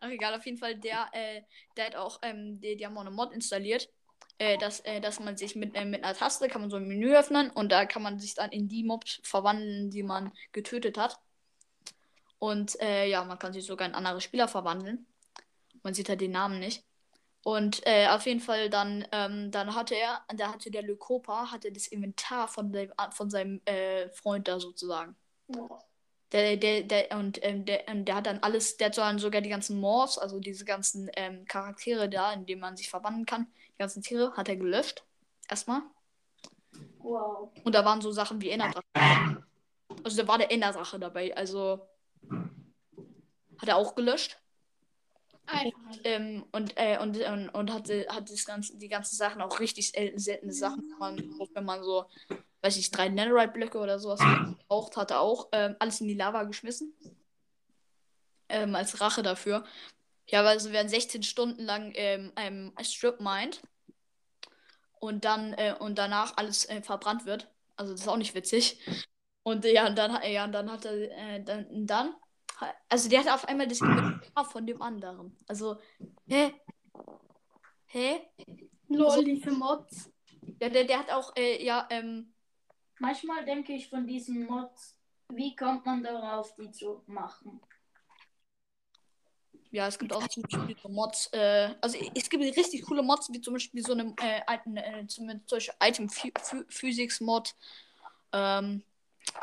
Aber 0.00 0.12
egal, 0.12 0.34
auf 0.34 0.46
jeden 0.46 0.58
Fall, 0.58 0.76
der, 0.76 1.08
äh, 1.12 1.42
der 1.76 1.86
hat 1.86 1.96
auch, 1.96 2.20
ähm, 2.22 2.60
die, 2.60 2.76
die 2.76 2.86
haben 2.86 2.96
auch 2.96 3.02
eine 3.02 3.10
Mod 3.10 3.32
installiert. 3.32 3.88
Äh, 4.40 4.56
dass, 4.58 4.78
äh, 4.80 5.00
dass 5.00 5.18
man 5.18 5.36
sich 5.36 5.56
mit, 5.56 5.74
äh, 5.74 5.84
mit 5.84 6.04
einer 6.04 6.14
Taste 6.14 6.46
kann 6.46 6.60
man 6.60 6.70
so 6.70 6.76
ein 6.76 6.86
Menü 6.86 7.16
öffnen 7.16 7.50
und 7.50 7.72
da 7.72 7.86
kann 7.86 8.02
man 8.02 8.20
sich 8.20 8.34
dann 8.34 8.52
in 8.52 8.68
die 8.68 8.84
Mobs 8.84 9.20
verwandeln, 9.24 9.90
die 9.90 10.04
man 10.04 10.32
getötet 10.52 10.96
hat. 10.96 11.18
Und 12.38 12.80
äh, 12.80 13.08
ja, 13.08 13.24
man 13.24 13.40
kann 13.40 13.52
sich 13.52 13.66
sogar 13.66 13.88
in 13.88 13.94
andere 13.96 14.20
Spieler 14.20 14.46
verwandeln. 14.46 15.06
Man 15.88 15.94
sieht 15.94 16.10
halt 16.10 16.20
den 16.20 16.32
Namen 16.32 16.58
nicht. 16.58 16.84
Und 17.42 17.80
äh, 17.86 18.08
auf 18.08 18.26
jeden 18.26 18.40
Fall 18.40 18.68
dann, 18.68 19.08
ähm, 19.10 19.50
dann 19.50 19.74
hatte 19.74 19.94
er, 19.94 20.20
da 20.36 20.52
hatte 20.52 20.70
der 20.70 20.82
Lykopa, 20.82 21.50
hatte 21.50 21.72
das 21.72 21.86
Inventar 21.86 22.46
von, 22.46 22.70
dem, 22.70 22.92
von 23.12 23.30
seinem 23.30 23.62
äh, 23.64 24.10
Freund 24.10 24.48
da 24.48 24.60
sozusagen. 24.60 25.16
Boah. 25.46 25.82
Der, 26.32 26.58
der, 26.58 26.82
der, 26.82 27.16
und 27.16 27.42
ähm, 27.42 27.64
der, 27.64 27.88
und 27.88 28.04
der 28.04 28.16
hat 28.16 28.26
dann 28.26 28.40
alles, 28.40 28.76
der 28.76 28.88
hat 28.88 28.98
dann 28.98 29.18
sogar 29.18 29.40
die 29.40 29.48
ganzen 29.48 29.80
Morphs, 29.80 30.18
also 30.18 30.40
diese 30.40 30.66
ganzen 30.66 31.10
ähm, 31.16 31.46
Charaktere 31.46 32.10
da, 32.10 32.34
in 32.34 32.44
denen 32.44 32.60
man 32.60 32.76
sich 32.76 32.90
verwandeln 32.90 33.24
kann, 33.24 33.46
die 33.68 33.78
ganzen 33.78 34.02
Tiere, 34.02 34.36
hat 34.36 34.50
er 34.50 34.56
gelöscht. 34.56 35.06
Erstmal. 35.48 35.80
Wow. 36.98 37.50
Und 37.64 37.74
da 37.74 37.82
waren 37.82 38.02
so 38.02 38.12
Sachen 38.12 38.42
wie 38.42 38.50
Enderdrache. 38.50 38.84
Also 40.04 40.20
da 40.20 40.28
war 40.28 40.36
der 40.36 40.52
Enderdrache 40.52 40.98
dabei, 40.98 41.34
also 41.34 41.80
hat 43.56 43.68
er 43.70 43.78
auch 43.78 43.94
gelöscht. 43.94 44.38
Einfach. 45.50 45.96
Ähm, 46.04 46.44
und, 46.52 46.74
äh, 46.76 46.98
und, 47.00 47.16
und, 47.16 47.48
und 47.48 47.72
hatte, 47.72 48.06
hat 48.10 48.30
das 48.30 48.44
ganze, 48.44 48.76
die 48.76 48.88
ganzen 48.88 49.16
Sachen 49.16 49.40
auch 49.42 49.58
richtig 49.60 49.90
sel- 49.90 50.18
seltene 50.18 50.52
Sachen, 50.52 50.84
wenn 50.90 50.98
man, 50.98 51.48
wenn 51.54 51.64
man 51.64 51.82
so, 51.82 52.04
weiß 52.62 52.76
ich, 52.76 52.90
drei 52.90 53.08
Netherite-Blöcke 53.08 53.78
oder 53.78 53.98
sowas 53.98 54.20
braucht, 54.68 54.96
hat 54.96 55.10
er 55.10 55.20
auch 55.20 55.48
ähm, 55.52 55.74
alles 55.78 56.00
in 56.00 56.08
die 56.08 56.14
Lava 56.14 56.44
geschmissen. 56.44 56.92
Ähm, 58.50 58.74
als 58.74 59.00
Rache 59.00 59.22
dafür. 59.22 59.64
Ja, 60.26 60.44
weil 60.44 60.56
es 60.56 60.70
werden 60.72 60.88
16 60.88 61.22
Stunden 61.22 61.62
lang 61.62 61.92
ähm, 61.94 62.32
ähm, 62.36 62.72
Strip 62.82 63.20
mined 63.20 63.62
und 65.00 65.24
dann 65.24 65.54
äh, 65.54 65.74
und 65.78 65.98
danach 65.98 66.36
alles 66.36 66.68
äh, 66.68 66.82
verbrannt 66.82 67.24
wird. 67.26 67.48
Also 67.76 67.92
das 67.92 68.02
ist 68.02 68.08
auch 68.08 68.16
nicht 68.16 68.34
witzig. 68.34 68.80
Und 69.42 69.64
ja, 69.64 69.86
und 69.86 69.96
dann, 69.96 70.18
ja, 70.30 70.44
und 70.44 70.52
dann 70.52 70.70
hat 70.70 70.84
er 70.84 70.92
äh, 71.36 71.42
dann, 71.42 71.86
dann 71.86 72.14
also 72.88 73.08
der 73.08 73.20
hat 73.20 73.28
auf 73.28 73.46
einmal 73.48 73.66
das 73.68 73.80
Inventar 73.80 74.44
von 74.44 74.66
dem 74.66 74.80
anderen. 74.82 75.36
Also, 75.46 75.78
hä? 76.28 76.54
Hä? 77.86 78.20
Lol, 78.88 79.24
die 79.24 79.40
für 79.40 79.52
Mods. 79.52 80.10
Ja, 80.60 80.68
der, 80.68 80.84
der 80.84 80.98
hat 80.98 81.10
auch, 81.10 81.34
äh, 81.36 81.64
ja, 81.64 81.86
ähm, 81.90 82.32
Manchmal 83.00 83.44
denke 83.44 83.72
ich 83.74 83.88
von 83.88 84.06
diesen 84.06 84.46
Mods, 84.46 84.98
wie 85.28 85.54
kommt 85.54 85.86
man 85.86 86.02
darauf, 86.02 86.54
die 86.56 86.70
zu 86.70 87.02
machen? 87.06 87.60
ja, 89.70 89.86
es 89.86 89.98
gibt 89.98 90.12
auch 90.12 90.26
ziemlich 90.28 90.56
viele 90.56 90.92
Mods. 90.94 91.28
Äh, 91.32 91.74
also 91.80 91.98
es 92.14 92.30
gibt 92.30 92.42
richtig 92.42 92.82
coole 92.86 93.02
Mods, 93.02 93.30
wie 93.32 93.40
zum 93.40 93.54
Beispiel 93.54 93.82
so 93.84 93.92
eine 93.92 94.14
äh, 94.20 94.40
Item, 94.48 94.76
äh, 94.78 95.06
zum 95.06 95.26
Beispiel 95.48 95.74
Item 95.80 96.06
Phy- 96.08 96.32
Phy- 96.32 96.64
Physics 96.68 97.20
Mod. 97.20 97.54
Ähm, 98.32 98.82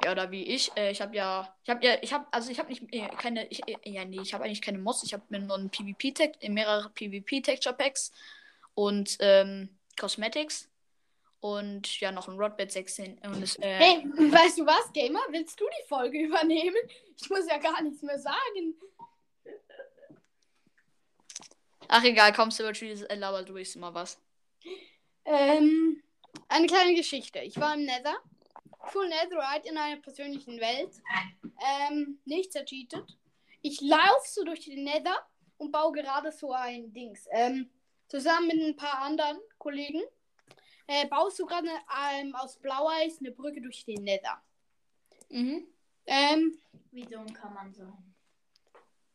ja, 0.03 0.11
oder 0.11 0.31
wie 0.31 0.43
ich. 0.43 0.75
Äh, 0.75 0.91
ich 0.91 1.01
habe 1.01 1.15
ja, 1.15 1.55
ich 1.63 1.69
habe 1.69 1.85
ja, 1.85 1.97
ich 2.01 2.13
habe, 2.13 2.25
also 2.31 2.51
ich 2.51 2.59
habe 2.59 2.69
nicht 2.69 2.83
äh, 2.93 3.07
keine, 3.17 3.47
ich, 3.47 3.67
äh, 3.67 3.77
ja, 3.83 4.05
nee, 4.05 4.21
ich 4.21 4.33
habe 4.33 4.43
eigentlich 4.43 4.61
keine 4.61 4.77
Mods. 4.77 5.03
Ich 5.03 5.13
habe 5.13 5.23
mir 5.29 5.39
nur 5.39 5.57
ein 5.57 5.69
PvP 5.69 6.11
Tech, 6.11 6.31
mehrere 6.47 6.89
PvP 6.89 7.41
Texture 7.41 7.75
Packs 7.75 8.11
und 8.73 9.17
ähm, 9.19 9.69
Cosmetics. 9.99 10.69
Und 11.39 11.99
ja, 11.99 12.11
noch 12.11 12.27
ein 12.27 12.39
Rodbed 12.39 12.71
16. 12.71 13.19
Und 13.19 13.43
es, 13.43 13.55
äh, 13.59 13.75
Hey, 13.75 14.03
weißt 14.31 14.57
du 14.57 14.65
was, 14.65 14.91
Gamer? 14.93 15.19
Willst 15.29 15.59
du 15.59 15.65
die 15.65 15.87
Folge 15.87 16.19
übernehmen? 16.25 16.75
Ich 17.21 17.29
muss 17.29 17.47
ja 17.47 17.57
gar 17.57 17.81
nichts 17.81 18.01
mehr 18.01 18.19
sagen. 18.19 18.75
Ach 21.87 22.03
egal, 22.03 22.33
kommst 22.33 22.59
du 22.59 22.63
über 22.63 22.73
Trees, 22.73 23.03
äh, 23.03 23.15
laber 23.15 23.43
du 23.43 23.55
ich 23.57 23.75
mal 23.75 23.93
was. 23.93 24.19
Ähm, 25.23 26.01
eine 26.47 26.67
kleine 26.67 26.95
Geschichte. 26.95 27.39
Ich 27.39 27.59
war 27.59 27.75
im 27.75 27.85
Nether. 27.85 28.15
Full 28.87 29.09
Netherite 29.09 29.67
in 29.69 29.77
einer 29.77 30.01
persönlichen 30.01 30.59
Welt. 30.59 31.01
Ähm, 31.89 32.19
nichts 32.25 32.55
ercheatet. 32.55 33.17
Ich 33.61 33.81
laufe 33.81 34.27
so 34.27 34.43
durch 34.43 34.61
den 34.65 34.83
Nether 34.83 35.25
und 35.57 35.71
baue 35.71 35.91
gerade 35.91 36.31
so 36.31 36.51
ein 36.53 36.91
Dings. 36.93 37.27
Ähm, 37.31 37.69
zusammen 38.07 38.47
mit 38.47 38.61
ein 38.61 38.75
paar 38.75 38.99
anderen 39.01 39.39
Kollegen. 39.57 40.01
Äh, 40.87 41.07
baust 41.07 41.39
du 41.39 41.45
gerade 41.45 41.69
ähm, 42.13 42.35
aus 42.35 42.57
Blaueis 42.59 43.19
eine 43.19 43.31
Brücke 43.31 43.61
durch 43.61 43.83
den 43.85 44.03
Nether. 44.03 44.41
Mhm. 45.29 45.67
Ähm, 46.05 46.57
Wie 46.91 47.05
dumm 47.05 47.33
kann 47.33 47.53
man 47.53 47.73
sein? 47.73 47.93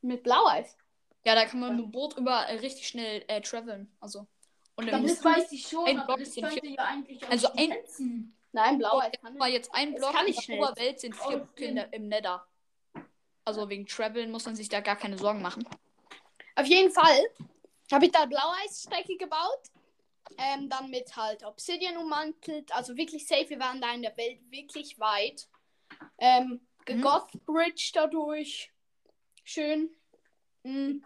mit 0.03 0.23
Blaueis. 0.23 0.77
Ja, 1.25 1.35
da 1.35 1.45
kann 1.45 1.61
man 1.61 1.77
mit 1.77 1.85
dem 1.85 1.91
Boot 1.93 2.17
über 2.17 2.47
äh, 2.49 2.57
richtig 2.57 2.89
schnell 2.89 3.23
äh, 3.29 3.41
traveln. 3.41 3.95
Also. 4.00 4.27
Und 4.77 4.87
dann 4.91 5.03
Das 5.07 5.23
weiß 5.23 5.53
ich 5.53 5.69
schon, 5.69 5.87
ein 5.87 5.99
aber 5.99 6.17
Block 6.17 6.19
das 6.21 6.35
könnte 6.35 6.67
ja 6.67 6.85
eigentlich 6.85 7.23
auch 7.25 7.31
Also 7.31 7.49
schon 7.49 7.59
ein-. 7.59 8.37
Nein, 8.52 8.78
Blaueis 8.78 9.12
du 9.12 9.19
kann 9.21 9.37
mal 9.37 9.50
jetzt 9.50 9.73
ein 9.73 9.95
Block 9.95 10.12
kann 10.12 10.26
in 10.26 10.30
ich 10.30 10.37
der 10.37 10.42
schnell. 10.42 10.59
Oberwelt 10.59 11.00
sind 11.00 11.14
vier 11.14 11.26
Oh, 11.26 11.38
Blöcke 11.38 11.64
in 11.64 11.75
der, 11.76 11.92
im 11.92 12.09
Nether. 12.09 12.47
Also 13.45 13.69
wegen 13.69 13.87
Traveln 13.87 14.30
muss 14.30 14.45
man 14.47 14.57
sich 14.57 14.69
da 14.69 14.80
gar 14.80 14.97
keine 14.97 15.19
Sorgen 15.19 15.42
machen. 15.42 15.66
Auf 16.57 16.66
jeden 16.66 16.90
Fall 16.90 17.21
habe 17.90 18.07
ich 18.07 18.12
da 18.12 18.26
Blaueisstrecke 18.26 19.16
gebaut. 19.16 19.71
Ähm, 20.38 20.69
dann 20.69 20.90
mit 20.90 21.16
halt 21.16 21.45
Obsidian 21.45 21.97
ummantelt. 21.97 22.73
Also 22.75 22.97
wirklich 22.97 23.26
safe. 23.26 23.50
Wir 23.50 23.59
waren 23.59 23.80
da 23.80 23.92
in 23.92 24.02
der 24.02 24.16
Welt 24.16 24.38
wirklich 24.50 24.99
weit. 24.99 25.49
Ähm, 26.19 26.61
gegoth 26.85 27.33
Bridge 27.47 27.90
dadurch. 27.95 28.71
Schön. 29.45 29.90
Mhm. 30.62 31.02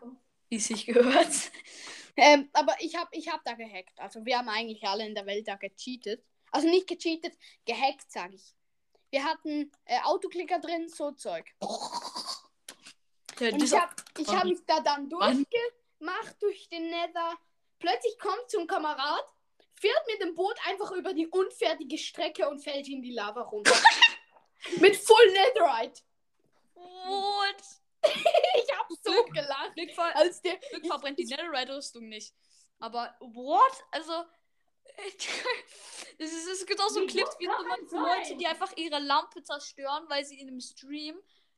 Wie 0.48 0.56
es 0.56 0.66
sich 0.66 0.84
gehört. 0.86 1.50
Ähm, 2.16 2.48
aber 2.52 2.76
ich 2.80 2.96
habe 2.96 3.08
ich 3.12 3.28
hab 3.28 3.42
da 3.44 3.54
gehackt. 3.54 3.98
Also 3.98 4.24
wir 4.24 4.38
haben 4.38 4.48
eigentlich 4.48 4.84
alle 4.84 5.06
in 5.06 5.14
der 5.14 5.26
Welt 5.26 5.48
da 5.48 5.56
gecheatet. 5.56 6.22
Also 6.54 6.68
nicht 6.68 6.86
gecheatet, 6.86 7.36
gehackt, 7.64 8.12
sage 8.12 8.36
ich. 8.36 8.54
Wir 9.10 9.24
hatten 9.24 9.72
äh, 9.86 9.98
Autoklicker 10.04 10.60
drin, 10.60 10.88
so 10.88 11.10
Zeug. 11.10 11.44
Ja, 13.40 13.48
Und 13.50 13.60
ich 13.60 13.72
habe 13.72 13.92
ich 14.16 14.28
hab 14.28 14.44
mich 14.44 14.60
da 14.64 14.78
dann 14.78 15.10
durchgemacht 15.10 16.36
durch 16.40 16.68
den 16.68 16.90
Nether. 16.90 17.36
Plötzlich 17.80 18.16
kommt 18.20 18.48
so 18.48 18.60
ein 18.60 18.68
Kamerad, 18.68 19.24
fährt 19.74 20.06
mit 20.06 20.22
dem 20.22 20.36
Boot 20.36 20.54
einfach 20.68 20.92
über 20.92 21.12
die 21.12 21.26
unfertige 21.26 21.98
Strecke 21.98 22.48
und 22.48 22.62
fällt 22.62 22.86
in 22.88 23.02
die 23.02 23.12
Lava 23.12 23.42
runter. 23.42 23.74
mit 24.78 24.96
Full 24.96 25.32
Netherite. 25.32 26.02
What? 26.74 27.62
Ich 28.56 28.70
hab 28.78 28.86
so 29.02 29.24
gelacht. 29.24 29.74
Glück, 29.74 29.90
ver 29.92 30.14
Als 30.14 30.40
der, 30.40 30.58
Glück 30.58 30.86
verbrennt 30.86 31.18
die 31.18 31.24
Netherite-Rüstung 31.24 32.08
nicht. 32.08 32.32
Aber, 32.78 33.16
what? 33.18 33.84
Also, 33.90 34.24
es, 36.18 36.32
ist, 36.32 36.48
es 36.48 36.66
gibt 36.66 36.80
auch 36.80 36.88
so 36.88 37.06
Clips, 37.06 37.36
wie 37.38 37.46
so 37.88 37.98
Leute, 37.98 38.36
die 38.36 38.46
einfach 38.46 38.72
ihre 38.76 39.00
Lampe 39.00 39.42
zerstören, 39.42 40.04
weil 40.08 40.24
sie 40.24 40.38
in 40.38 40.48
einem 40.48 40.60
Stream 40.60 41.16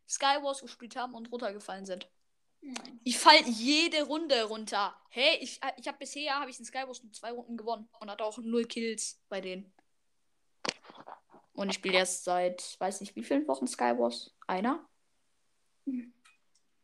Skywars 0.09 0.61
gespielt 0.61 0.97
haben 0.97 1.15
und 1.15 1.31
runtergefallen 1.33 1.87
sind. 1.87 2.09
Nein. 2.61 3.01
Ich 3.05 3.19
fall 3.19 3.41
jede 3.45 4.05
Runde 4.05 4.45
runter. 4.45 4.97
Hey, 5.11 5.39
ich, 5.41 5.63
äh, 5.63 5.73
ich 5.77 5.87
habe 5.87 5.99
bisher 5.99 6.39
habe 6.41 6.51
ich 6.51 6.59
in 6.59 6.65
Skywars 6.65 7.03
nur 7.03 7.13
zwei 7.13 7.31
Runden 7.31 7.57
gewonnen 7.57 7.89
und 8.01 8.11
hatte 8.11 8.25
auch 8.25 8.39
null 8.39 8.65
Kills 8.65 9.21
bei 9.29 9.41
denen. 9.41 9.73
Und 11.53 11.71
ich 11.71 11.77
spiele 11.77 11.99
jetzt 11.99 12.25
seit, 12.25 12.77
weiß 12.81 13.01
nicht 13.01 13.17
wie 13.17 13.23
vielen 13.23 13.47
Wochen 13.49 13.67
Skywars. 13.67 14.35
Einer? 14.47 14.87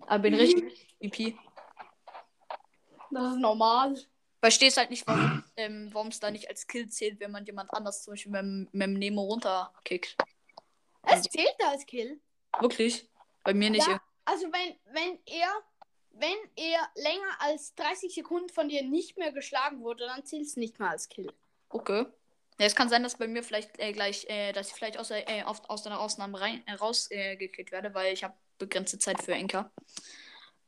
Aber 0.01 0.19
bin 0.19 0.35
richtig 0.35 0.97
EP. 1.01 1.37
das 3.11 3.33
ist 3.33 3.39
normal. 3.39 3.97
Verstehst 4.43 4.77
halt 4.77 4.91
nicht, 4.91 5.07
warum 5.07 5.45
ähm, 5.57 5.93
es 6.09 6.19
da 6.19 6.31
nicht 6.33 6.49
als 6.49 6.67
Kill 6.67 6.89
zählt, 6.89 7.21
wenn 7.21 7.31
man 7.31 7.47
jemand 7.47 7.73
anders 7.73 8.03
zum 8.03 8.15
Beispiel 8.15 8.33
mit, 8.33 8.41
dem- 8.43 8.69
mit 8.73 8.83
dem 8.89 8.95
Nemo 8.95 9.23
runterkickt. 9.23 10.17
Es 11.05 11.23
zählt 11.23 11.55
als 11.65 11.87
Kill. 11.87 12.21
Wirklich? 12.59 13.09
Bei 13.45 13.55
mir 13.55 13.71
nicht. 13.71 13.87
Ja, 13.87 14.01
also 14.25 14.47
wenn, 14.53 14.77
wenn 14.93 15.19
er 15.27 15.49
wenn 16.15 16.37
er 16.57 16.81
länger 16.97 17.41
als 17.41 17.75
30 17.77 18.13
Sekunden 18.15 18.49
von 18.49 18.69
dir 18.69 18.83
nicht 18.83 19.17
mehr 19.17 19.33
geschlagen 19.33 19.81
wurde, 19.81 20.07
dann 20.07 20.25
zählt 20.27 20.43
es 20.47 20.57
nicht 20.57 20.79
mehr 20.79 20.91
als 20.91 21.09
Kill. 21.09 21.33
Okay. 21.69 22.05
Ja, 22.59 22.67
es 22.67 22.75
kann 22.75 22.89
sein, 22.89 23.03
dass 23.03 23.17
bei 23.17 23.29
mir 23.29 23.43
vielleicht 23.43 23.79
äh, 23.79 23.93
gleich, 23.93 24.27
äh, 24.29 24.53
dass 24.53 24.69
ich 24.69 24.75
vielleicht 24.75 24.99
aus, 24.99 25.09
der, 25.09 25.29
äh, 25.29 25.43
auf, 25.45 25.63
aus 25.71 25.87
einer 25.87 26.01
Ausnahme 26.01 26.41
rein, 26.41 26.63
äh, 26.67 26.73
rausgekickt 26.73 27.71
äh, 27.71 27.73
werde, 27.73 27.95
weil 27.95 28.13
ich 28.13 28.25
habe 28.25 28.35
begrenzte 28.59 28.99
Zeit 28.99 29.23
für 29.23 29.33
Enker. 29.33 29.71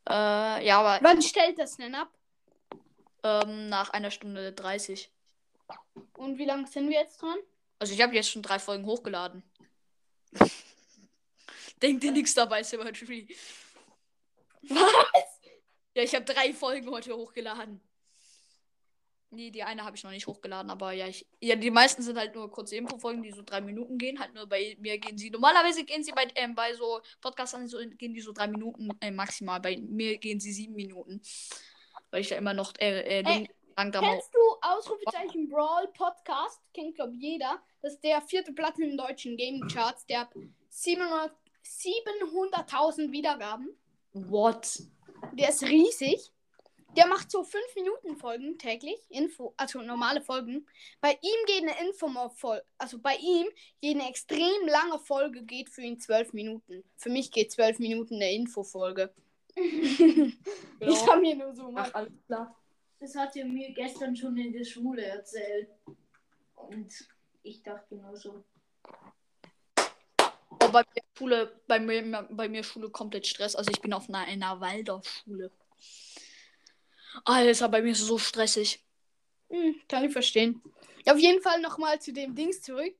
Äh, 0.08 0.66
ja, 0.66 0.80
aber 0.80 1.04
Wann 1.04 1.20
stellt 1.22 1.58
das 1.58 1.76
denn 1.76 1.94
ab? 1.94 2.08
Ähm, 3.24 3.68
nach 3.68 3.90
einer 3.90 4.10
Stunde 4.10 4.52
30. 4.52 5.10
Und 6.12 6.38
wie 6.38 6.44
lange 6.44 6.66
sind 6.68 6.88
wir 6.88 7.00
jetzt 7.00 7.20
dran? 7.20 7.38
Also 7.78 7.92
ich 7.92 8.00
habe 8.00 8.14
jetzt 8.14 8.30
schon 8.30 8.42
drei 8.42 8.58
Folgen 8.58 8.86
hochgeladen. 8.86 9.42
Denk 11.82 12.00
dir 12.00 12.12
nichts 12.12 12.34
dabei, 12.34 12.62
Silver 12.62 12.92
Tree. 12.92 13.26
Was? 14.62 15.40
Ja, 15.94 16.02
ich 16.02 16.14
habe 16.14 16.24
drei 16.24 16.52
Folgen 16.52 16.90
heute 16.90 17.16
hochgeladen. 17.16 17.80
Nee, 19.30 19.50
die 19.50 19.64
eine 19.64 19.84
habe 19.84 19.96
ich 19.96 20.04
noch 20.04 20.12
nicht 20.12 20.28
hochgeladen, 20.28 20.70
aber 20.70 20.92
ja, 20.92 21.08
ich. 21.08 21.26
Ja, 21.40 21.56
die 21.56 21.70
meisten 21.70 22.02
sind 22.02 22.16
halt 22.16 22.34
nur 22.36 22.50
kurze 22.50 22.76
Info-Folgen, 22.76 23.22
die 23.22 23.32
so 23.32 23.42
drei 23.42 23.60
Minuten 23.60 23.98
gehen. 23.98 24.20
Halt 24.20 24.32
nur 24.32 24.46
bei 24.46 24.76
mir 24.78 24.98
gehen 24.98 25.18
sie. 25.18 25.30
Normalerweise 25.30 25.84
gehen 25.84 26.04
sie 26.04 26.12
bei, 26.12 26.28
ähm, 26.36 26.54
bei 26.54 26.72
so 26.74 27.00
Podcastern 27.20 27.66
so, 27.66 27.78
gehen 27.98 28.14
die 28.14 28.20
so 28.20 28.32
drei 28.32 28.46
Minuten 28.46 28.90
äh, 29.00 29.10
maximal. 29.10 29.60
Bei 29.60 29.76
mir 29.76 30.18
gehen 30.18 30.38
sie 30.38 30.52
sieben 30.52 30.74
Minuten. 30.74 31.20
Weil 32.14 32.20
ich 32.20 32.28
da 32.28 32.36
immer 32.36 32.54
noch 32.54 32.72
äh, 32.78 33.18
äh, 33.18 33.48
langsam 33.76 34.04
Kennst 34.04 34.32
du 34.32 34.38
Ausrufezeichen 34.62 35.48
Brawl 35.48 35.88
Podcast? 35.88 36.60
Kennt, 36.72 36.94
glaube 36.94 37.16
jeder. 37.16 37.60
Das 37.82 37.94
ist 37.94 38.04
der 38.04 38.22
vierte 38.22 38.52
Platz 38.52 38.78
in 38.78 38.90
den 38.90 38.96
deutschen 38.96 39.36
Gaming 39.36 39.66
Charts. 39.66 40.06
Der 40.06 40.20
hat 40.20 40.28
700 40.68 41.32
700.000 41.64 43.10
Wiedergaben. 43.10 43.76
What? 44.12 44.80
Der 45.32 45.48
ist 45.48 45.64
riesig. 45.64 46.30
Der 46.96 47.08
macht 47.08 47.32
so 47.32 47.42
5 47.42 47.74
Minuten 47.74 48.16
Folgen 48.16 48.58
täglich. 48.58 49.00
Info, 49.08 49.52
also 49.56 49.82
normale 49.82 50.22
Folgen. 50.22 50.68
Bei 51.00 51.18
ihm 51.20 51.46
geht 51.46 51.62
eine 51.62 51.88
Info 51.88 52.08
Folge. 52.36 52.64
Also 52.78 53.00
bei 53.00 53.16
ihm 53.16 53.48
geht 53.80 53.96
eine 53.96 54.08
extrem 54.08 54.68
lange 54.68 55.00
Folge, 55.00 55.42
geht 55.42 55.68
für 55.68 55.82
ihn 55.82 55.98
12 55.98 56.32
Minuten. 56.32 56.84
Für 56.96 57.10
mich 57.10 57.32
geht 57.32 57.50
12 57.50 57.80
Minuten 57.80 58.14
eine 58.14 58.32
Infofolge. 58.32 59.12
Ich 60.80 61.06
habe 61.06 61.20
mir 61.20 61.36
nur 61.36 61.54
so 61.54 61.70
mal. 61.70 61.84
Ach, 61.86 61.94
alles 61.94 62.12
klar. 62.26 62.60
Das 63.00 63.14
hat 63.14 63.36
er 63.36 63.44
mir 63.44 63.72
gestern 63.72 64.16
schon 64.16 64.36
in 64.36 64.52
der 64.52 64.64
Schule 64.64 65.04
erzählt. 65.04 65.68
Und 66.54 66.92
ich 67.42 67.62
dachte 67.62 67.94
nur 67.96 68.16
so. 68.16 68.44
Oh, 70.60 70.68
bei 70.72 70.82
mir 70.94 71.02
Schule, 71.16 71.60
bei 71.66 71.80
mir, 71.80 72.28
bei 72.30 72.48
mir 72.48 72.64
Schule 72.64 72.90
komplett 72.90 73.26
Stress. 73.26 73.54
Also 73.54 73.70
ich 73.70 73.80
bin 73.80 73.92
auf 73.92 74.08
einer, 74.08 74.20
einer 74.20 74.60
Waldorfschule. 74.60 75.50
Alter, 77.24 77.68
bei 77.68 77.82
mir 77.82 77.92
ist 77.92 78.00
es 78.00 78.06
so 78.06 78.18
stressig. 78.18 78.84
Hm, 79.50 79.80
kann 79.88 80.04
ich 80.04 80.12
verstehen. 80.12 80.62
Auf 81.06 81.18
jeden 81.18 81.42
Fall 81.42 81.60
nochmal 81.60 82.00
zu 82.00 82.12
dem 82.12 82.34
Dings 82.34 82.62
zurück. 82.62 82.94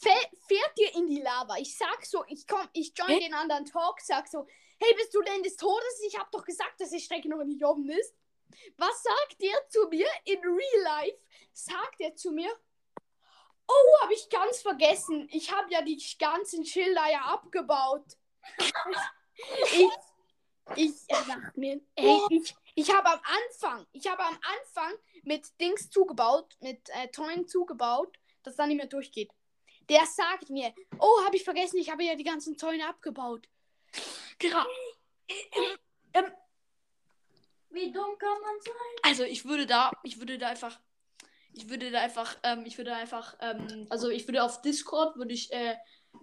Fäh- 0.00 0.30
fährt 0.46 0.72
ihr 0.76 0.94
in 0.94 1.08
die 1.08 1.20
Lava? 1.20 1.56
Ich 1.58 1.76
sag 1.76 2.04
so, 2.06 2.24
ich 2.28 2.46
komm, 2.46 2.66
ich 2.72 2.92
join 2.96 3.10
Hä? 3.10 3.20
den 3.20 3.34
anderen 3.34 3.66
Talk, 3.66 4.00
sag 4.00 4.28
so, 4.28 4.46
hey, 4.78 4.94
bist 4.96 5.14
du 5.14 5.22
denn 5.22 5.42
des 5.42 5.56
Todes? 5.56 6.02
Ich 6.06 6.18
hab 6.18 6.30
doch 6.30 6.44
gesagt, 6.44 6.80
dass 6.80 6.90
die 6.90 7.00
Strecke 7.00 7.28
noch 7.28 7.42
nicht 7.44 7.64
offen 7.64 7.88
ist. 7.90 8.14
Was 8.76 9.02
sagt 9.02 9.40
der 9.40 9.68
zu 9.68 9.88
mir 9.88 10.08
in 10.24 10.40
Real 10.40 10.82
Life? 10.84 11.18
Sagt 11.52 12.00
er 12.00 12.14
zu 12.14 12.30
mir, 12.30 12.50
oh, 13.68 14.02
habe 14.02 14.14
ich 14.14 14.28
ganz 14.30 14.62
vergessen. 14.62 15.28
Ich 15.30 15.52
habe 15.52 15.70
ja 15.70 15.82
die 15.82 16.00
ganzen 16.18 16.64
Schilder 16.64 17.10
ja 17.10 17.20
abgebaut. 17.20 18.04
ich, 19.72 19.88
ich 20.76 20.92
er 21.08 21.24
sagt 21.24 21.56
mir, 21.56 21.80
ey, 21.96 22.20
ich, 22.30 22.54
ich 22.74 22.94
habe 22.94 23.08
am 23.08 23.20
Anfang, 23.24 23.86
ich 23.92 24.06
habe 24.06 24.22
am 24.22 24.38
Anfang 24.58 24.94
mit 25.22 25.60
Dings 25.60 25.90
zugebaut, 25.90 26.56
mit 26.60 26.88
äh, 26.90 27.08
Toyen 27.08 27.46
zugebaut, 27.46 28.18
dass 28.42 28.56
dann 28.56 28.68
nicht 28.68 28.78
mehr 28.78 28.86
durchgeht. 28.86 29.30
Der 29.88 30.04
sagt 30.06 30.50
mir, 30.50 30.74
oh, 30.98 31.24
habe 31.24 31.36
ich 31.36 31.44
vergessen, 31.44 31.78
ich 31.78 31.90
habe 31.90 32.04
ja 32.04 32.14
die 32.14 32.24
ganzen 32.24 32.58
Zäune 32.58 32.86
abgebaut. 32.86 33.48
Gerade. 34.38 34.68
Wie 37.70 37.92
dumm 37.92 38.18
kann 38.18 38.40
man 38.40 38.60
sein? 38.60 38.74
Also 39.02 39.24
ich 39.24 39.44
würde 39.44 39.66
da, 39.66 39.92
ich 40.02 40.18
würde 40.18 40.38
da 40.38 40.48
einfach, 40.48 40.78
ich 41.52 41.68
würde 41.68 41.90
da 41.90 42.00
einfach, 42.00 42.36
ähm, 42.42 42.64
ich 42.64 42.78
würde 42.78 42.94
einfach, 42.94 43.36
ähm, 43.40 43.86
also 43.90 44.08
ich 44.08 44.26
würde 44.26 44.42
auf 44.42 44.62
Discord 44.62 45.16
würde 45.16 45.34
ich, 45.34 45.52
äh, 45.52 45.76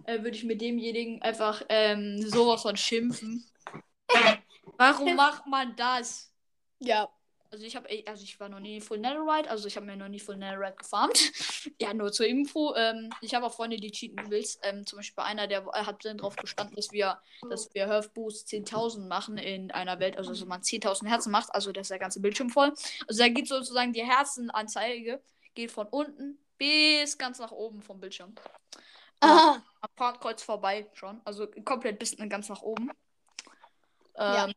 äh, 0.04 0.22
würde 0.22 0.36
ich 0.36 0.44
mit 0.44 0.60
demjenigen 0.60 1.22
einfach 1.22 1.62
ähm, 1.68 2.20
sowas 2.20 2.62
von 2.62 2.76
schimpfen. 2.76 3.48
Warum 4.76 5.14
macht 5.14 5.46
man 5.46 5.74
das? 5.76 6.34
Ja. 6.80 7.08
Also 7.50 7.64
ich 7.64 7.76
habe, 7.76 7.88
also 8.06 8.22
ich 8.22 8.38
war 8.40 8.48
noch 8.48 8.60
nie 8.60 8.80
Full 8.80 8.98
Netherite, 8.98 9.48
also 9.50 9.66
ich 9.66 9.76
habe 9.76 9.86
mir 9.86 9.96
noch 9.96 10.08
nie 10.08 10.20
Full 10.20 10.36
Netherite 10.36 10.76
gefarmt. 10.76 11.18
ja, 11.80 11.94
nur 11.94 12.12
zur 12.12 12.26
Info. 12.26 12.74
Ähm, 12.74 13.10
ich 13.20 13.34
habe 13.34 13.46
auch 13.46 13.54
Freunde, 13.54 13.76
die 13.76 13.90
cheaten 13.90 14.30
willst. 14.30 14.60
Ähm, 14.62 14.86
zum 14.86 14.98
Beispiel 14.98 15.24
einer, 15.24 15.46
der 15.46 15.66
äh, 15.72 15.84
hat 15.84 16.04
dann 16.04 16.18
drauf 16.18 16.36
gestanden, 16.36 16.76
dass 16.76 16.92
wir, 16.92 17.20
dass 17.48 17.72
wir 17.74 17.86
Health 17.86 18.14
Boost 18.14 18.48
10.000 18.48 19.06
machen 19.06 19.38
in 19.38 19.70
einer 19.70 19.98
Welt, 20.00 20.16
also 20.16 20.30
dass 20.30 20.44
man 20.44 20.62
10.000 20.62 21.06
Herzen 21.06 21.30
macht, 21.30 21.54
also 21.54 21.72
das 21.72 21.82
ist 21.82 21.90
der 21.90 21.98
ganze 21.98 22.20
Bildschirm 22.20 22.50
voll. 22.50 22.72
Also 23.08 23.22
da 23.22 23.28
geht 23.28 23.48
sozusagen 23.48 23.92
die 23.92 24.04
Herzenanzeige 24.04 25.20
geht 25.54 25.72
von 25.72 25.86
unten 25.88 26.38
bis 26.58 27.18
ganz 27.18 27.38
nach 27.38 27.50
oben 27.50 27.82
vom 27.82 27.98
Bildschirm. 27.98 28.34
Aha. 29.20 29.62
Am 29.80 29.90
Fahrtkreuz 29.96 30.42
vorbei 30.42 30.86
schon, 30.94 31.20
also 31.24 31.46
komplett 31.64 31.98
bis 31.98 32.16
ganz 32.16 32.48
nach 32.48 32.62
oben. 32.62 32.90
Ja. 34.18 34.48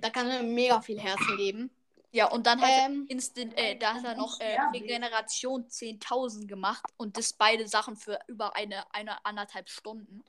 Da 0.00 0.10
kann 0.10 0.28
er 0.28 0.42
mega 0.42 0.80
viel 0.80 1.00
Herzen 1.00 1.36
geben. 1.36 1.70
Ja, 2.10 2.30
und 2.30 2.46
dann 2.46 2.60
hat 2.60 2.70
Ähm, 2.70 3.06
er 3.06 3.10
Instant, 3.10 3.58
äh, 3.58 3.76
da 3.76 3.94
hat 3.94 4.04
er 4.04 4.14
noch 4.16 4.40
äh, 4.40 4.58
Regeneration 4.72 5.68
10.000 5.68 6.46
gemacht 6.46 6.84
und 6.96 7.16
das 7.18 7.34
beide 7.34 7.68
Sachen 7.68 7.96
für 7.96 8.18
über 8.28 8.56
eine, 8.56 8.92
eine 8.94 9.24
anderthalb 9.26 9.68
Stunden. 9.68 10.24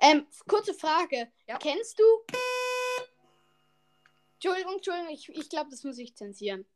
Ähm, 0.00 0.26
kurze 0.48 0.74
Frage. 0.74 1.30
Ja. 1.46 1.58
Kennst 1.58 1.98
du. 1.98 2.04
Entschuldigung, 4.34 4.74
Entschuldigung, 4.76 5.10
ich, 5.10 5.28
ich 5.28 5.48
glaube, 5.48 5.70
das 5.70 5.84
muss 5.84 5.98
ich 5.98 6.16
zensieren. 6.16 6.66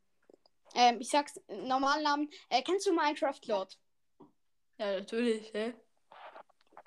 Ähm, 0.75 1.01
ich 1.01 1.09
sag's 1.09 1.39
normalen 1.47 2.03
Namen. 2.03 2.29
Äh, 2.49 2.61
kennst 2.61 2.85
du 2.85 2.93
Minecraft 2.93 3.39
Lord? 3.47 3.77
Ja, 4.77 4.99
natürlich, 4.99 5.51
hä? 5.53 5.73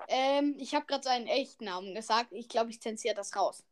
Ähm, 0.07 0.55
ich 0.57 0.73
habe 0.73 0.85
gerade 0.85 1.03
seinen 1.03 1.27
echten 1.27 1.65
Namen 1.65 1.93
gesagt. 1.93 2.31
Ich 2.31 2.47
glaube, 2.47 2.69
ich 2.69 2.81
zensiere 2.81 3.15
das 3.15 3.35
raus. 3.35 3.63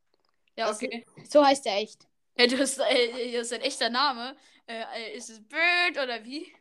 Ja, 0.57 0.67
Das- 0.67 0.77
okay. 0.81 1.05
So 1.29 1.45
heißt 1.45 1.65
er 1.65 1.77
echt. 1.77 2.07
Ja, 2.37 2.47
du 2.47 2.57
hast, 2.59 2.77
äh, 2.79 3.31
das 3.33 3.47
ist 3.47 3.53
ein 3.53 3.61
echter 3.61 3.89
Name. 3.89 4.35
Äh, 4.67 5.15
ist 5.15 5.29
es 5.29 5.39
Bird 5.47 5.97
oder 6.03 6.23
wie? 6.25 6.51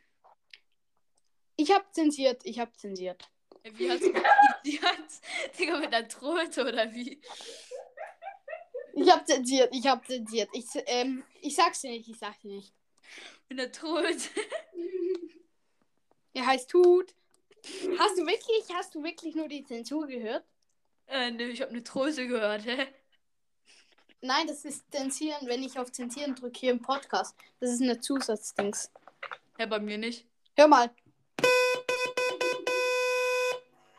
Ich 1.57 1.71
habe 1.73 1.85
zensiert, 1.91 2.43
ich 2.45 2.59
habe 2.59 2.73
zensiert. 2.77 3.29
Wie 3.65 3.91
hat's 3.91 4.03
die 4.65 4.81
hat, 4.81 4.99
Digga, 5.59 5.79
mit 5.79 5.93
einer 5.95 6.07
Tröte 6.09 6.63
oder 6.67 6.93
wie? 6.95 7.21
Ich 8.95 9.11
habe 9.11 9.25
zensiert, 9.25 9.75
ich 9.75 9.87
habe 9.87 10.07
zensiert. 10.07 10.49
Ich, 10.53 10.65
ähm, 10.87 11.25
ich 11.43 11.55
sag's 11.57 11.81
dir 11.83 11.91
nicht, 11.91 12.09
ich 12.09 12.19
sag's 12.19 12.39
dir 12.41 12.53
nicht. 12.53 12.73
Mit 13.49 13.59
einer 13.61 13.73
Tröte. 13.73 14.29
Er 16.35 16.47
heißt 16.47 16.73
Hut. 16.75 17.15
Hast 17.99 18.19
du 18.19 18.27
wirklich, 18.27 18.65
hast 18.75 18.95
du 18.95 19.03
wirklich 19.03 19.35
nur 19.35 19.49
die 19.49 19.65
Zensur 19.65 20.07
gehört? 20.07 20.45
Äh, 21.09 21.31
ne, 21.33 21.45
ich 21.45 21.61
habe 21.63 21.73
eine 21.73 21.83
Tröte 21.83 22.27
gehört, 22.27 22.65
hä? 22.65 22.87
Nein, 24.23 24.47
das 24.47 24.65
ist 24.65 24.91
Zensieren, 24.91 25.47
wenn 25.47 25.63
ich 25.63 25.79
auf 25.79 25.93
Zensieren 25.93 26.35
drücke 26.35 26.59
hier 26.59 26.71
im 26.73 26.81
Podcast. 26.81 27.37
Das 27.61 27.71
ist 27.71 27.83
eine 27.83 28.01
Zusatzdings. 28.01 28.91
Ja, 29.59 29.67
bei 29.67 29.79
mir 29.79 29.99
nicht. 29.99 30.27
Hör 30.57 30.69
mal. 30.69 30.91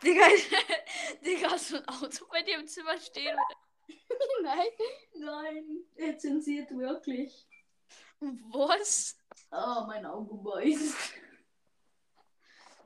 Digga, 0.03 0.25
Digga, 1.25 1.51
hast 1.51 1.71
du 1.71 1.77
ein 1.77 1.87
Auto 1.87 2.25
bei 2.31 2.41
dir 2.41 2.59
im 2.59 2.67
Zimmer 2.67 2.97
stehen? 2.99 3.37
Nein. 4.43 4.67
Nein, 5.15 5.83
er 5.95 6.17
zensiert 6.17 6.71
wirklich. 6.71 7.47
Was? 8.19 9.17
Oh, 9.51 9.85
mein 9.87 10.05
Auge 10.05 10.35
beißt. 10.35 10.95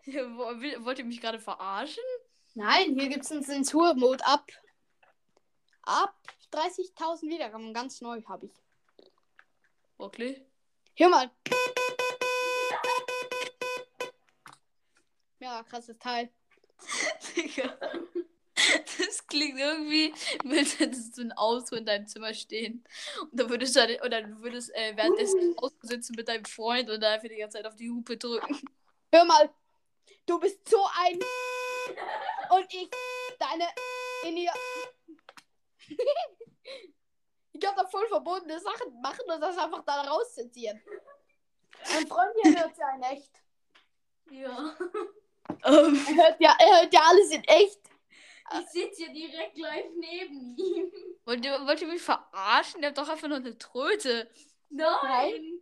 Ja, 0.06 0.24
wo, 0.36 0.60
will, 0.60 0.84
wollt 0.84 0.98
ihr 0.98 1.06
mich 1.06 1.22
gerade 1.22 1.38
verarschen? 1.38 2.04
Nein, 2.56 2.96
hier 2.96 3.08
gibt 3.08 3.24
es 3.24 3.32
einen 3.32 3.44
Zensurmode 3.44 4.26
ab. 4.26 4.48
Ab 5.84 6.16
30.000 6.52 7.22
Wiedergaben. 7.30 7.74
Ganz 7.74 8.02
neu 8.02 8.22
habe 8.28 8.48
ich. 8.48 8.54
Wirklich? 9.98 10.42
Hör 10.96 11.10
mal. 11.10 11.32
Ja, 15.40 15.64
krasses 15.64 15.98
Teil. 15.98 16.30
Digga. 17.36 17.78
Das 18.56 19.26
klingt 19.28 19.60
irgendwie, 19.60 20.14
als 20.48 20.80
hättest 20.80 21.18
du 21.18 21.22
ein 21.22 21.32
Auto 21.32 21.76
in 21.76 21.86
deinem 21.86 22.06
Zimmer 22.08 22.34
stehen. 22.34 22.84
Und 23.22 23.40
dann 23.40 23.50
würdest 23.50 23.76
du, 23.76 23.80
halt- 23.80 24.04
oder 24.04 24.22
du 24.22 24.40
würdest 24.42 24.74
äh, 24.76 24.96
währenddessen 24.96 25.40
im 25.40 25.58
Auto 25.58 25.76
sitzen 25.82 26.14
mit 26.16 26.28
deinem 26.28 26.46
Freund 26.46 26.90
und 26.90 27.02
dann 27.02 27.14
einfach 27.14 27.28
die 27.28 27.38
ganze 27.38 27.58
Zeit 27.58 27.66
auf 27.66 27.76
die 27.76 27.90
Hupe 27.90 28.18
drücken. 28.18 28.62
Hör 29.12 29.26
mal. 29.26 29.50
Du 30.28 30.40
bist 30.40 30.68
so 30.70 30.86
ein. 31.00 31.20
Und 32.52 32.74
ich. 32.74 32.90
Deine. 33.40 33.68
In 34.28 34.38
ihr. 34.38 34.52
ich 37.52 37.60
kann 37.60 37.76
da 37.76 37.86
voll 37.88 38.08
verbotene 38.08 38.60
Sachen 38.60 39.00
machen 39.02 39.26
und 39.28 39.42
das 39.42 39.58
einfach 39.58 39.84
da 39.86 40.02
rauszensieren. 40.02 40.82
Mein 41.90 42.08
Freund 42.08 42.34
hier 42.42 42.60
hört 42.60 42.78
ja 42.78 42.96
in 42.96 43.04
echt. 43.04 43.32
Ja. 44.32 44.78
Ähm, 45.64 46.06
Er 46.08 46.16
hört 46.16 46.42
ja, 46.42 46.56
er 46.60 46.82
hört 46.82 46.94
ja 46.94 47.02
alles 47.04 47.32
in 47.32 47.44
echt. 47.44 47.80
Ich 48.54 48.68
sitze 48.70 49.04
ja 49.04 49.14
direkt 49.14 49.58
live 49.58 49.92
neben 49.96 50.58
ihm. 50.58 50.92
wollt, 51.26 51.46
ihr, 51.46 51.66
wollt 51.66 51.82
ihr 51.82 51.88
mich 51.88 52.02
verarschen? 52.02 52.82
Ihr 52.82 52.88
habt 52.88 52.98
doch 52.98 53.08
einfach 53.10 53.28
nur 53.28 53.38
eine 53.38 53.58
Tröte. 53.58 54.30
Nein. 54.70 55.62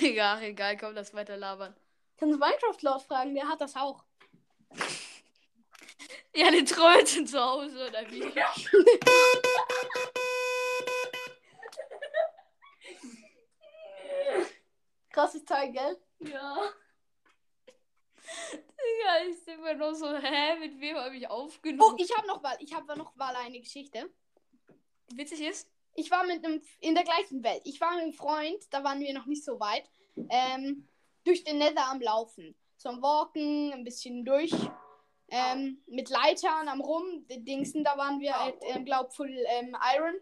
Digga, 0.00 0.34
ach, 0.34 0.42
egal, 0.42 0.76
komm, 0.76 0.94
lass 0.94 1.14
weiter 1.14 1.36
labern. 1.36 1.74
Kannst 2.18 2.34
du 2.34 2.38
Minecraft 2.38 2.82
Lord 2.82 3.02
fragen, 3.02 3.34
der 3.34 3.48
hat 3.48 3.60
das 3.60 3.76
auch. 3.76 4.04
Ja, 6.34 6.46
eine 6.46 6.64
Tröte 6.64 7.24
zu 7.24 7.38
Hause, 7.38 7.88
oder 7.88 8.10
wie? 8.10 8.22
Krasses 15.10 15.44
Teil, 15.44 15.72
gell? 15.72 15.98
Ja. 16.20 16.56
Digga, 18.52 19.28
ich 19.30 19.44
denke 19.44 19.62
mir 19.62 19.74
nur 19.74 19.94
so, 19.94 20.06
hä, 20.16 20.58
mit 20.58 20.80
wem 20.80 20.96
habe 20.96 21.14
ich 21.16 21.26
Oh, 21.28 21.32
aufgenommen? 21.44 21.96
ich 21.98 22.16
habe 22.16 22.26
noch 22.26 22.40
mal, 22.42 22.56
ich 22.60 22.72
habe 22.72 22.96
noch 22.96 23.14
mal 23.16 23.34
eine 23.36 23.60
Geschichte. 23.60 24.10
Witzig 25.14 25.40
ist, 25.42 25.68
Ich 25.94 26.10
war 26.10 26.24
mit 26.24 26.42
einem 26.44 26.62
in 26.80 26.94
der 26.94 27.04
gleichen 27.04 27.44
Welt. 27.44 27.60
Ich 27.64 27.78
war 27.80 27.92
mit 27.92 28.02
einem 28.04 28.12
Freund, 28.14 28.64
da 28.70 28.82
waren 28.82 29.00
wir 29.00 29.12
noch 29.12 29.26
nicht 29.26 29.44
so 29.44 29.60
weit, 29.60 29.84
ähm, 30.30 30.88
durch 31.24 31.44
den 31.44 31.58
Nether 31.58 31.86
am 31.90 32.00
Laufen. 32.00 32.56
So 32.78 32.88
am 32.88 33.02
Walken, 33.02 33.72
ein 33.74 33.84
bisschen 33.84 34.24
durch. 34.24 34.52
Ähm, 35.34 35.78
mit 35.86 36.10
Leitern 36.10 36.68
am 36.68 36.82
Rum, 36.82 37.26
die 37.26 37.42
Dingsen, 37.42 37.82
da 37.82 37.96
waren 37.96 38.20
wir, 38.20 38.38
halt, 38.38 38.56
ähm, 38.66 38.84
glaub, 38.84 39.14
full 39.14 39.34
ähm, 39.58 39.74
Iron. 39.96 40.14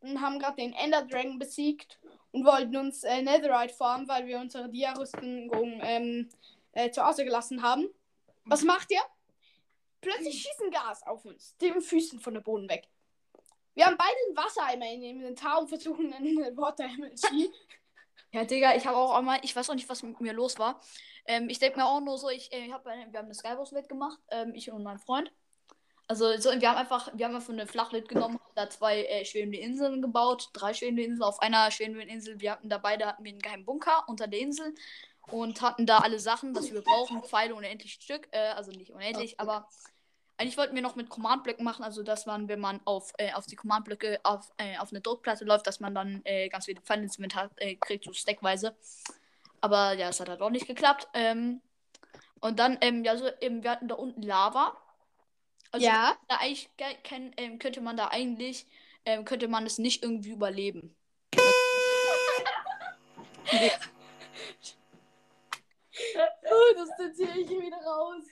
Und 0.00 0.20
haben 0.20 0.40
gerade 0.40 0.56
den 0.56 0.72
Ender 0.72 1.02
Dragon 1.02 1.38
besiegt 1.38 1.98
und 2.32 2.44
wollten 2.44 2.76
uns 2.76 3.04
äh, 3.04 3.22
Netherite 3.22 3.72
farmen, 3.72 4.08
weil 4.08 4.26
wir 4.26 4.40
unsere 4.40 4.68
Dia-Rüstung 4.68 5.80
ähm, 5.82 6.28
äh, 6.72 6.90
zu 6.90 7.04
Hause 7.04 7.24
gelassen 7.24 7.62
haben. 7.62 7.88
Was 8.44 8.62
macht 8.62 8.90
ihr? 8.90 9.00
Plötzlich 10.00 10.42
schießen 10.42 10.70
Gas 10.70 11.02
auf 11.06 11.24
uns, 11.24 11.56
den 11.58 11.80
Füßen 11.80 12.18
von 12.18 12.34
der 12.34 12.40
Boden 12.40 12.68
weg. 12.68 12.88
Wir 13.74 13.86
haben 13.86 13.96
beide 13.96 14.16
einen 14.26 14.36
Wassereimer 14.36 14.92
in 14.92 15.02
dem 15.02 15.16
Inventar 15.18 15.60
und 15.60 15.68
versuchen 15.68 16.12
einen 16.12 16.56
Water 16.56 16.88
MLG. 16.88 17.50
Ja, 18.32 18.44
Digga, 18.44 18.74
ich 18.74 18.86
habe 18.86 18.98
auch 18.98 19.14
einmal, 19.14 19.38
ich 19.42 19.54
weiß 19.56 19.70
auch 19.70 19.74
nicht, 19.74 19.88
was 19.88 20.02
mit 20.02 20.20
mir 20.20 20.34
los 20.34 20.58
war. 20.58 20.80
Ähm, 21.26 21.48
ich 21.48 21.58
denke 21.58 21.78
mir 21.78 21.86
auch 21.86 22.00
nur 22.00 22.18
so, 22.18 22.28
ich, 22.30 22.52
äh, 22.52 22.66
ich 22.66 22.72
hab, 22.72 22.86
eine- 22.86 23.10
wir 23.12 23.18
haben 23.18 23.26
eine 23.26 23.34
Skywars-Welt 23.34 23.88
gemacht, 23.88 24.18
ähm, 24.30 24.54
ich 24.54 24.70
und 24.70 24.82
mein 24.82 24.98
Freund. 24.98 25.30
Also 26.08 26.36
so, 26.38 26.50
wir 26.60 26.70
haben 26.70 26.76
einfach, 26.78 27.10
wir 27.14 27.26
haben 27.26 27.34
einfach 27.34 27.52
eine 27.52 27.66
Flachwelt 27.66 28.08
genommen, 28.08 28.38
da 28.54 28.70
zwei 28.70 29.02
äh, 29.06 29.24
schwebende 29.24 29.58
Inseln 29.58 30.00
gebaut, 30.02 30.50
drei 30.52 30.72
schwebende 30.72 31.02
Inseln. 31.02 31.22
Auf 31.24 31.40
einer 31.40 31.68
schwebenden 31.72 32.08
Insel, 32.08 32.40
wir 32.40 32.52
hatten 32.52 32.68
da 32.68 32.78
beide 32.78 33.06
hatten 33.06 33.24
wir 33.24 33.30
einen 33.32 33.40
geheimen 33.40 33.64
Bunker 33.64 34.04
unter 34.06 34.28
der 34.28 34.38
Insel 34.38 34.72
und 35.32 35.60
hatten 35.62 35.84
da 35.84 35.98
alle 35.98 36.20
Sachen, 36.20 36.54
was 36.54 36.72
wir 36.72 36.82
brauchen, 36.82 37.24
Pfeile 37.24 37.56
unendlich 37.56 37.94
Stück, 37.94 38.28
äh, 38.30 38.38
also 38.50 38.70
nicht 38.70 38.92
unendlich, 38.92 39.40
aber 39.40 39.68
eigentlich 40.38 40.56
wollten 40.58 40.76
wir 40.76 40.82
noch 40.82 40.94
mit 40.94 41.08
Command-Blöcken 41.08 41.64
machen, 41.64 41.82
also 41.82 42.04
dass 42.04 42.26
man, 42.26 42.46
wenn 42.46 42.60
man 42.60 42.80
auf, 42.84 43.12
äh, 43.18 43.32
auf 43.32 43.46
die 43.46 43.56
Command-Blöcke 43.56 44.20
auf, 44.22 44.52
äh, 44.58 44.78
auf 44.78 44.90
eine 44.92 45.00
Druckplatte 45.00 45.44
läuft, 45.44 45.66
dass 45.66 45.80
man 45.80 45.92
dann 45.94 46.20
äh, 46.24 46.48
ganz 46.50 46.66
viele 46.66 46.80
Pfeile 46.82 47.02
ins 47.02 47.16
Inventar 47.16 47.50
äh, 47.56 47.74
kriegt, 47.74 48.04
so 48.04 48.12
stackweise. 48.12 48.76
Aber 49.60 49.92
ja, 49.94 50.08
es 50.08 50.20
hat 50.20 50.28
halt 50.28 50.42
auch 50.42 50.50
nicht 50.50 50.66
geklappt. 50.66 51.08
Ähm, 51.14 51.60
und 52.40 52.58
dann, 52.58 52.78
ähm, 52.80 53.04
ja, 53.04 53.16
so, 53.16 53.28
eben, 53.40 53.62
wir 53.62 53.70
hatten 53.70 53.88
da 53.88 53.94
unten 53.94 54.22
Lava. 54.22 54.76
Also 55.72 55.86
ja. 55.86 56.16
da 56.28 56.36
eigentlich 56.36 56.74
ge- 56.76 56.96
ken- 57.02 57.34
ähm, 57.36 57.58
könnte 57.58 57.80
man 57.80 57.96
da 57.96 58.08
eigentlich, 58.08 58.66
ähm, 59.04 59.24
könnte 59.24 59.48
man 59.48 59.66
es 59.66 59.78
nicht 59.78 60.02
irgendwie 60.02 60.30
überleben. 60.30 60.96
Oh, 66.48 66.74
das 66.76 66.96
zensiere 66.96 67.38
ich 67.38 67.48
wieder 67.48 67.78
raus. 67.78 68.24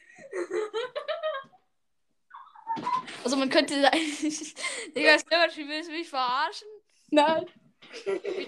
Also 3.23 3.37
man 3.37 3.49
könnte 3.51 3.81
da 3.81 3.89
eigentlich. 3.89 4.55
Digga, 4.97 5.19
Silberspiel 5.19 5.69
willst 5.69 5.89
du 5.89 5.93
mich 5.93 6.09
verarschen? 6.09 6.69
Nein. 7.11 7.47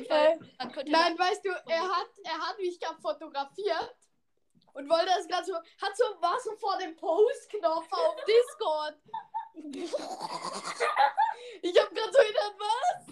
Fall, 0.08 0.38
äh, 0.58 0.90
Nein, 0.90 1.18
weißt 1.18 1.44
du, 1.44 1.50
er 1.50 1.82
hat, 1.82 2.10
er 2.24 2.38
hat 2.38 2.58
mich 2.58 2.78
gerade 2.78 3.00
fotografiert 3.00 3.96
und 4.74 4.88
wollte 4.88 5.06
das 5.06 5.26
gerade 5.26 5.46
so, 5.46 5.54
hat 5.54 5.96
so, 5.96 6.04
war 6.20 6.38
so 6.42 6.54
vor 6.56 6.76
dem 6.78 6.94
Post-Knopf 6.96 7.90
auf 7.92 8.16
Discord. 8.24 8.96
ich 11.62 11.80
hab 11.80 11.90
gerade 11.94 12.12
so 12.12 12.18
gedacht, 12.26 12.54
was? 12.58 13.06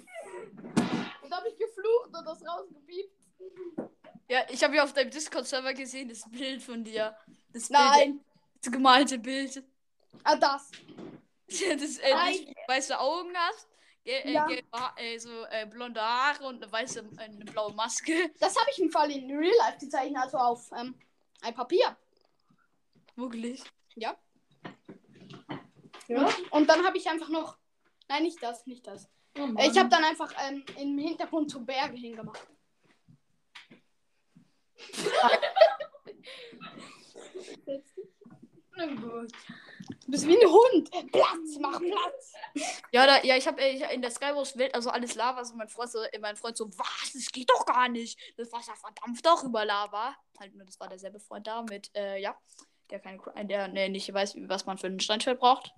Und 1.22 1.34
habe 1.34 1.48
ich 1.48 1.56
geflucht 1.56 2.06
und 2.06 2.24
das 2.24 2.46
rausgepiept. 2.46 3.18
Ja, 4.28 4.44
ich 4.48 4.62
habe 4.64 4.76
ja 4.76 4.84
auf 4.84 4.92
deinem 4.92 5.10
Discord-Server 5.10 5.74
gesehen, 5.74 6.08
das 6.08 6.28
Bild 6.30 6.62
von 6.62 6.84
dir. 6.84 7.16
Das 7.52 7.68
Bild, 7.68 8.20
Das 8.62 8.72
gemalte 8.72 9.18
Bild. 9.18 9.62
Ah, 10.22 10.36
das. 10.36 10.70
das, 11.48 11.98
äh, 11.98 12.12
Nein. 12.12 12.54
weiße 12.66 12.98
Augen 12.98 13.36
hast 13.36 13.73
Ge 14.04 14.14
äh, 14.20 14.32
Ja. 14.32 14.46
Ha- 14.72 14.94
äh, 14.98 15.18
so 15.18 15.30
äh, 15.50 15.66
blonde 15.66 16.00
Haare 16.00 16.44
und 16.44 16.62
eine 16.62 16.70
weiße, 16.70 17.04
eine 17.16 17.44
blaue 17.46 17.72
Maske. 17.74 18.30
Das 18.38 18.54
habe 18.56 18.70
ich 18.70 18.78
im 18.78 18.90
Fall 18.90 19.10
in 19.10 19.28
Real 19.36 19.54
Life 19.58 19.78
gezeichnet, 19.78 20.22
also 20.22 20.36
auf 20.38 20.70
ähm, 20.78 20.94
ein 21.40 21.54
Papier. 21.54 21.96
Wirklich. 23.16 23.62
Ja. 23.94 24.16
Ja? 26.08 26.28
Und 26.50 26.68
dann 26.68 26.84
habe 26.84 26.98
ich 26.98 27.08
einfach 27.08 27.28
noch. 27.30 27.56
Nein, 28.08 28.24
nicht 28.24 28.42
das, 28.42 28.66
nicht 28.66 28.86
das. 28.86 29.08
Oh 29.38 29.48
Äh. 29.56 29.68
Ich 29.70 29.78
habe 29.78 29.88
dann 29.88 30.04
einfach 30.04 30.30
ähm, 30.46 30.62
im 30.76 30.98
Hintergrund 30.98 31.50
so 31.50 31.60
Berge 31.60 31.96
hingemacht. 31.96 32.46
Na 38.76 38.86
gut. 38.86 39.32
Du 39.88 40.10
bist 40.10 40.26
wie 40.26 40.36
ein 40.38 40.48
Hund. 40.50 40.90
Platz, 41.12 41.58
mach 41.60 41.78
Platz. 41.80 42.32
Ja, 42.92 43.06
da, 43.06 43.22
ja, 43.22 43.36
ich 43.36 43.46
habe 43.46 43.60
äh, 43.60 43.94
in 43.94 44.02
der 44.02 44.10
Skywars 44.10 44.56
Welt 44.56 44.74
also 44.74 44.90
alles 44.90 45.14
Lava. 45.14 45.44
So 45.44 45.54
mein 45.54 45.68
Freund 45.68 45.90
so, 45.90 46.00
äh, 46.02 46.18
mein 46.18 46.36
Freund 46.36 46.56
so, 46.56 46.68
was? 46.78 47.12
Das 47.12 47.30
geht 47.32 47.50
doch 47.50 47.66
gar 47.66 47.88
nicht. 47.88 48.18
Das 48.36 48.52
Wasser 48.52 48.74
verdampft 48.76 49.26
doch 49.26 49.44
über 49.44 49.64
Lava. 49.64 50.14
Halt 50.38 50.54
nur, 50.54 50.64
das 50.64 50.78
war 50.80 50.88
derselbe 50.88 51.20
Freund 51.20 51.46
da 51.46 51.62
mit, 51.62 51.90
äh, 51.94 52.18
ja, 52.18 52.36
der 52.90 53.00
keine, 53.00 53.20
der 53.44 53.68
nee, 53.68 53.88
nicht 53.88 54.12
weiß, 54.12 54.36
was 54.48 54.66
man 54.66 54.78
für 54.78 54.86
ein 54.88 55.00
Steinschwert 55.00 55.40
braucht. 55.40 55.72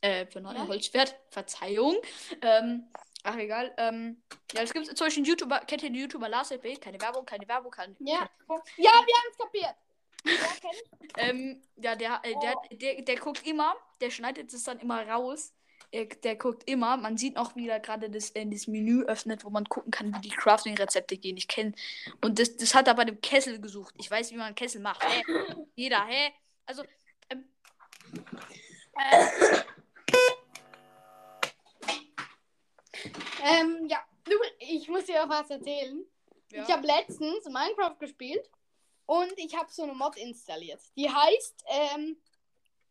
Äh, 0.00 0.26
für 0.26 0.40
ein 0.40 0.56
Ja. 0.56 0.66
Holzschwert. 0.66 1.16
Verzeihung. 1.30 1.96
Ähm, 2.42 2.88
ach 3.24 3.36
egal. 3.36 3.74
Ähm, 3.78 4.22
ja, 4.52 4.62
es 4.62 4.72
gibt 4.72 4.86
zum 4.86 5.06
Beispiel 5.06 5.22
einen 5.22 5.30
YouTuber, 5.30 5.60
kennt 5.60 5.82
ihr 5.82 5.90
den 5.90 6.00
YouTuber 6.00 6.28
Lars 6.28 6.50
LP? 6.50 6.80
Keine 6.80 7.00
Werbung, 7.00 7.24
keine 7.24 7.48
Werbung, 7.48 7.70
keine. 7.70 7.96
Ja. 8.00 8.28
Ja, 8.48 8.92
wir 8.92 9.14
haben 9.14 9.30
es 9.30 9.38
kapiert. 9.38 9.74
Ähm, 11.18 11.62
ja, 11.76 11.96
der, 11.96 12.20
äh, 12.24 12.34
der, 12.42 12.54
der, 12.72 13.02
der 13.02 13.16
guckt 13.16 13.46
immer, 13.46 13.74
der 14.00 14.10
schneidet 14.10 14.52
es 14.52 14.64
dann 14.64 14.78
immer 14.80 15.06
raus. 15.08 15.54
Er, 15.90 16.06
der 16.06 16.36
guckt 16.36 16.68
immer, 16.68 16.96
man 16.96 17.16
sieht 17.16 17.36
auch 17.36 17.56
wieder 17.56 17.80
gerade 17.80 18.10
das, 18.10 18.30
äh, 18.30 18.44
das 18.46 18.66
Menü 18.66 19.04
öffnet, 19.04 19.44
wo 19.44 19.50
man 19.50 19.64
gucken 19.64 19.90
kann, 19.90 20.14
wie 20.14 20.20
die 20.20 20.30
Crafting-Rezepte 20.30 21.16
gehen. 21.16 21.36
Ich 21.36 21.48
kenne. 21.48 21.72
Und 22.22 22.38
das, 22.38 22.56
das 22.56 22.74
hat 22.74 22.88
er 22.88 22.94
bei 22.94 23.04
dem 23.04 23.20
Kessel 23.20 23.60
gesucht. 23.60 23.94
Ich 23.98 24.10
weiß, 24.10 24.30
wie 24.32 24.36
man 24.36 24.46
einen 24.46 24.54
Kessel 24.54 24.80
macht. 24.80 25.02
Hä? 25.04 25.22
Jeder, 25.74 26.04
hä? 26.04 26.32
Also, 26.66 26.82
ähm, 27.30 27.44
Ähm, 33.42 33.86
ja. 33.88 33.98
Ich 34.58 34.88
muss 34.88 35.04
dir 35.04 35.22
auch 35.22 35.28
was 35.28 35.50
erzählen. 35.50 36.04
ja. 36.50 36.62
Ich 36.62 36.68
habe 36.70 36.86
letztens 36.86 37.44
Minecraft 37.44 37.96
gespielt 38.00 38.50
und 39.06 39.32
ich 39.36 39.56
habe 39.56 39.70
so 39.72 39.82
eine 39.84 39.94
Mod 39.94 40.16
installiert. 40.16 40.80
Die 40.96 41.08
heißt, 41.08 41.64
ähm, 41.68 42.20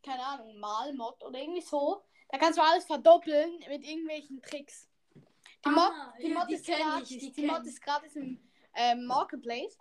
keine 0.04 0.26
Ahnung, 0.26 0.58
Malmod 0.60 1.24
oder 1.24 1.40
irgendwie 1.40 1.62
so. 1.62 2.04
Da 2.30 2.38
kannst 2.38 2.58
du 2.58 2.64
alles 2.64 2.86
verdoppeln 2.86 3.60
mit 3.70 3.84
irgendwelchen 3.84 4.42
Tricks. 4.42 4.88
Die 5.14 5.70
Mod, 5.70 5.92
Ah, 5.92 6.14
die 6.22 6.30
Mod 6.30 6.50
die 6.50 6.56
ist 6.56 6.66
kenn 6.66 6.80
gratis. 6.80 7.12
ich, 7.12 7.20
die 7.20 7.32
Die 7.42 7.48
Mod 7.48 7.66
ist 7.66 7.82
gratis 7.82 8.16
im 8.16 8.40
ähm, 8.76 9.06
Marketplace. 9.06 9.78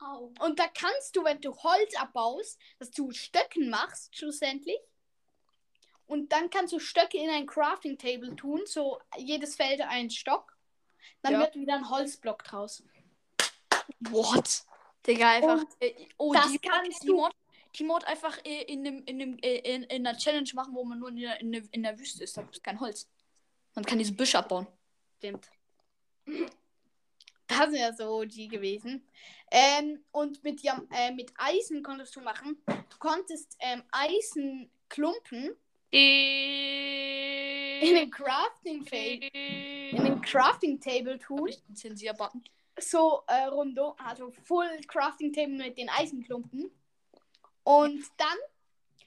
Au, 0.00 0.04
au. 0.04 0.32
Und 0.40 0.58
da 0.58 0.66
kannst 0.68 1.16
du, 1.16 1.24
wenn 1.24 1.40
du 1.40 1.54
Holz 1.56 1.96
abbaust, 1.96 2.58
dass 2.78 2.90
du 2.90 3.10
Stöcken 3.12 3.70
machst, 3.70 4.16
schlussendlich. 4.16 4.78
Und 6.06 6.30
dann 6.32 6.50
kannst 6.50 6.72
du 6.72 6.78
Stöcke 6.78 7.18
in 7.18 7.28
ein 7.30 7.46
Crafting 7.46 7.98
Table 7.98 8.36
tun, 8.36 8.62
so 8.66 9.00
jedes 9.16 9.56
Feld 9.56 9.80
ein 9.80 10.10
Stock. 10.10 10.56
Dann 11.22 11.32
Ja. 11.32 11.40
wird 11.40 11.56
wieder 11.56 11.74
ein 11.74 11.90
Holzblock 11.90 12.44
draus. 12.44 12.84
What? 14.10 14.64
Digga, 15.06 15.30
einfach. 15.30 15.64
Äh, 15.80 15.94
oh, 16.18 16.32
das 16.32 16.50
die, 16.50 16.58
kannst 16.58 17.02
die 17.04 17.12
Mod, 17.12 17.32
die 17.74 17.84
Mod 17.84 18.04
einfach 18.04 18.38
äh, 18.44 18.62
in, 18.62 18.82
dem, 18.84 19.04
in, 19.04 19.18
dem, 19.18 19.38
äh, 19.38 19.58
in, 19.58 19.84
in 19.84 20.06
einer 20.06 20.16
Challenge 20.18 20.50
machen, 20.54 20.74
wo 20.74 20.84
man 20.84 20.98
nur 20.98 21.10
in 21.10 21.16
der, 21.16 21.40
in 21.40 21.52
der, 21.52 21.62
in 21.70 21.82
der 21.82 21.98
Wüste 21.98 22.24
ist. 22.24 22.36
Da 22.36 22.42
gibt 22.42 22.56
es 22.56 22.62
kein 22.62 22.80
Holz. 22.80 23.08
Man 23.74 23.84
kann 23.84 23.98
diese 23.98 24.14
Büsche 24.14 24.38
abbauen. 24.38 24.66
Stimmt. 25.18 25.50
Das 27.46 27.70
sind 27.70 27.76
ja 27.76 27.92
so 27.92 28.24
die 28.24 28.48
gewesen. 28.48 29.06
Ähm, 29.50 30.04
und 30.10 30.42
mit, 30.42 30.64
äh, 30.64 31.12
mit 31.12 31.32
Eisen 31.36 31.82
konntest 31.82 32.16
du 32.16 32.20
machen. 32.20 32.60
Du 32.66 32.98
konntest 32.98 33.56
ähm, 33.60 33.84
Eisenklumpen 33.92 35.56
in 35.90 36.00
den 37.94 38.10
Crafting 38.10 38.84
Fa- 38.84 38.96
in 38.96 40.04
den 40.04 40.20
Crafting 40.20 40.80
Table 40.80 41.18
tun. 41.18 41.48
Zensierbutton. 41.72 42.42
So 42.78 43.22
äh, 43.26 43.44
rundo, 43.44 43.96
also 43.98 44.30
Full 44.44 44.80
Crafting 44.86 45.32
Table 45.32 45.56
mit 45.56 45.78
den 45.78 45.88
Eisenklumpen. 45.88 46.70
Und 47.62 48.04
dann 48.18 48.38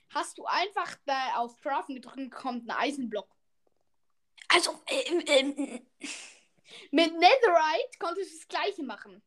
hast 0.10 0.38
du 0.38 0.46
einfach 0.46 0.96
da 1.06 1.36
auf 1.36 1.60
Crafting 1.62 1.96
gedrückt 1.96 2.18
und 2.18 2.30
kommt 2.32 2.68
ein 2.68 2.76
Eisenblock. 2.76 3.30
Also, 4.48 4.82
ähm, 4.88 5.24
ähm, 5.28 5.88
Mit 6.92 7.14
Netherite 7.14 8.00
konntest 8.00 8.32
du 8.32 8.38
das 8.38 8.48
gleiche 8.48 8.84
machen. 8.84 9.22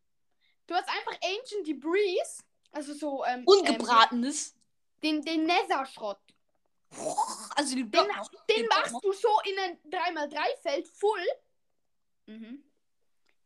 Du 0.67 0.75
hast 0.75 0.89
einfach 0.89 1.19
Ancient 1.23 1.67
Debris, 1.67 2.45
also 2.73 2.95
so 2.95 3.25
ähm, 3.25 3.45
ungebratenes. 3.47 4.53
Ähm, 4.53 4.61
den, 5.03 5.23
den 5.23 5.47
Nether-Schrott. 5.47 6.21
Also 7.57 7.75
Den, 7.75 7.91
Block. 7.91 8.07
den 8.49 8.67
machst 8.67 8.95
du 9.03 9.13
so 9.13 9.29
in 9.45 9.59
ein 9.59 9.79
3x3-Feld 9.91 10.89
full, 10.89 11.27
Mhm. 12.27 12.63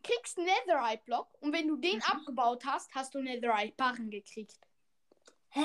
Kriegst 0.06 0.38
einen 0.38 0.46
Netherite-Block 0.46 1.28
und 1.40 1.52
wenn 1.52 1.68
du 1.68 1.76
den 1.76 1.96
Mhm. 1.96 2.02
abgebaut 2.02 2.64
hast, 2.64 2.94
hast 2.94 3.14
du 3.14 3.20
Netherite-Barren 3.20 4.10
gekriegt. 4.10 4.58
Hä? 5.50 5.64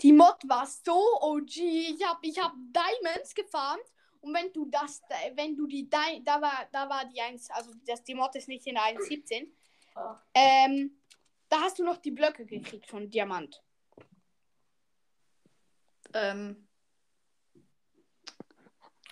Die 0.00 0.12
Mod 0.12 0.36
war 0.46 0.66
so 0.66 1.20
OG. 1.20 1.56
Ich 1.56 2.04
hab, 2.06 2.18
ich 2.22 2.38
hab 2.38 2.52
Diamonds 2.72 3.34
gefarmt 3.34 3.84
und 4.20 4.34
wenn 4.34 4.52
du 4.52 4.66
das, 4.66 5.00
wenn 5.34 5.56
du 5.56 5.66
die, 5.66 5.88
Di 5.88 6.22
da 6.24 6.40
war, 6.40 6.68
da 6.72 6.88
war 6.88 7.04
die 7.06 7.20
1, 7.20 7.50
also 7.50 7.72
das, 7.86 8.02
die 8.04 8.14
Mod 8.14 8.34
ist 8.36 8.48
nicht 8.48 8.66
in 8.66 8.74
der 8.74 8.84
1.17, 8.84 9.50
Oh. 9.96 10.14
ähm, 10.34 11.00
da 11.48 11.60
hast 11.62 11.78
du 11.80 11.82
noch 11.84 11.96
die 11.96 12.12
Blöcke 12.12 12.46
gekriegt 12.46 12.86
von 12.86 13.10
Diamant. 13.10 13.60
Ähm, 16.14 16.67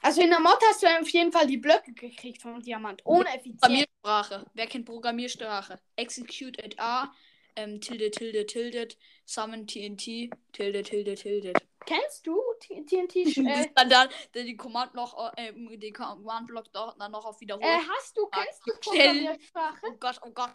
Also 0.07 0.21
in 0.21 0.31
der 0.31 0.39
Mod 0.39 0.61
hast 0.69 0.85
du 0.85 0.87
auf 0.87 1.09
jeden 1.09 1.33
Fall 1.33 1.49
die 1.49 1.57
Blöcke 1.57 1.93
gekriegt 1.93 2.41
von 2.41 2.63
Diamant. 2.63 3.05
Ohne 3.05 3.27
Effizienz. 3.27 3.61
Programmiersprache. 3.61 4.47
Wer 4.55 4.67
kennt 4.69 4.87
Programmiersprache? 4.87 5.81
Execute 5.97 6.63
at 6.63 6.79
A, 6.79 7.13
ähm, 7.57 7.81
tilde, 7.81 8.13
tilde, 8.13 8.47
tildet, 8.47 8.97
summon 9.25 9.67
TNT, 9.67 10.31
tilde, 10.53 10.85
tilde, 10.85 11.17
tildet. 11.17 11.57
Kennst 11.85 12.25
du 12.25 12.41
TNT? 12.61 12.93
Äh, 13.37 13.69
dann, 13.75 13.91
dann, 13.91 14.09
dann 14.31 14.47
die 14.47 14.57
Command 14.57 14.95
noch, 14.95 15.33
äh, 15.37 15.53
den 15.77 15.93
Command 15.93 16.47
Block 16.47 16.73
dann 16.73 17.11
noch 17.11 17.25
auf 17.25 17.41
Wiederholen. 17.41 17.67
äh, 17.67 17.81
hast 17.89 18.17
du, 18.17 18.29
kennst 18.29 18.61
du 18.65 18.75
Programmiersprache? 18.81 19.87
Oh 19.89 19.97
Gott, 19.99 20.21
oh 20.25 20.31
Gott. 20.31 20.55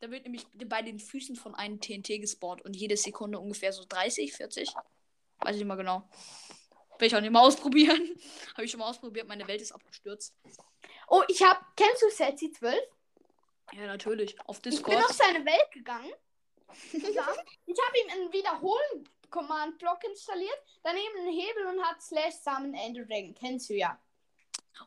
Da 0.00 0.10
wird 0.10 0.24
nämlich 0.24 0.46
bei 0.66 0.82
den 0.82 0.98
Füßen 0.98 1.36
von 1.36 1.54
einem 1.54 1.80
TNT 1.80 2.20
gespawnt 2.20 2.60
und 2.66 2.76
jede 2.76 2.98
Sekunde 2.98 3.38
ungefähr 3.38 3.72
so 3.72 3.86
30, 3.88 4.34
40. 4.34 4.68
Weiß 5.38 5.54
ich 5.54 5.60
nicht 5.60 5.64
mal 5.64 5.76
genau. 5.76 6.06
Will 7.02 7.08
ich 7.08 7.16
auch 7.16 7.20
nicht 7.20 7.32
mal 7.32 7.40
ausprobieren. 7.40 8.00
Habe 8.54 8.64
ich 8.64 8.70
schon 8.70 8.78
mal 8.78 8.88
ausprobiert, 8.88 9.26
meine 9.26 9.48
Welt 9.48 9.60
ist 9.60 9.72
abgestürzt. 9.72 10.36
Oh, 11.08 11.24
ich 11.26 11.42
hab, 11.42 11.74
kennst 11.76 12.00
du 12.00 12.08
Setzi 12.10 12.52
12? 12.52 12.78
Ja, 13.72 13.86
natürlich. 13.88 14.40
Auf 14.46 14.58
Ich 14.58 14.62
bin 14.62 14.70
Discord. 14.70 14.96
auf 15.04 15.10
seine 15.10 15.44
Welt 15.44 15.68
gegangen. 15.72 16.12
Ich 16.92 17.18
habe 17.18 17.98
ihm 18.04 18.10
einen 18.12 18.32
Wiederholen-Command-Block 18.32 20.04
installiert, 20.04 20.56
daneben 20.84 21.18
einen 21.18 21.32
Hebel 21.32 21.66
und 21.66 21.82
hat 21.84 22.00
Slash 22.00 22.34
Summon 22.34 22.72
Ender 22.74 23.04
Dragon. 23.04 23.34
Kennst 23.34 23.68
du 23.68 23.74
ja. 23.74 24.00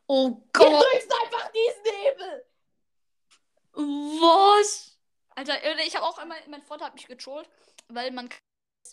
Oh 0.08 0.30
Du 0.30 0.50
Gott. 0.54 0.86
drückst 0.86 1.12
einfach 1.22 1.52
diesen 1.52 1.96
Hebel. 2.02 2.46
Was? 3.74 4.98
Alter, 5.32 5.62
äh, 5.62 5.86
ich 5.86 5.94
habe 5.98 6.06
auch 6.06 6.18
einmal, 6.18 6.38
mein 6.48 6.62
Freund 6.64 6.82
hat 6.82 6.94
mich 6.96 7.08
getrollt, 7.08 7.50
weil 7.90 8.12
man 8.12 8.30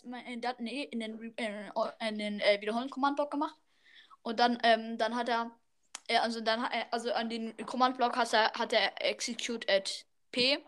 in, 0.03 0.41
dat- 0.41 0.59
nee, 0.59 0.83
in 0.83 0.99
den, 0.99 1.37
äh, 1.37 1.71
in 2.07 2.17
den 2.17 2.39
äh, 2.39 2.59
wiederholen 2.61 2.89
Command 2.89 3.15
Block 3.15 3.31
gemacht. 3.31 3.55
Und 4.21 4.39
dann 4.39 4.57
ähm, 4.63 4.97
dann 4.97 5.15
hat 5.15 5.29
er 5.29 5.51
äh, 6.07 6.17
also 6.17 6.41
dann 6.41 6.63
er- 6.65 6.93
also 6.93 7.11
an 7.13 7.29
den 7.29 7.55
Command 7.65 7.97
Block 7.97 8.15
hat 8.15 8.33
er 8.33 8.51
hat 8.53 8.73
er 8.73 9.01
execute 9.01 9.69
at 9.69 10.05
p 10.31 10.59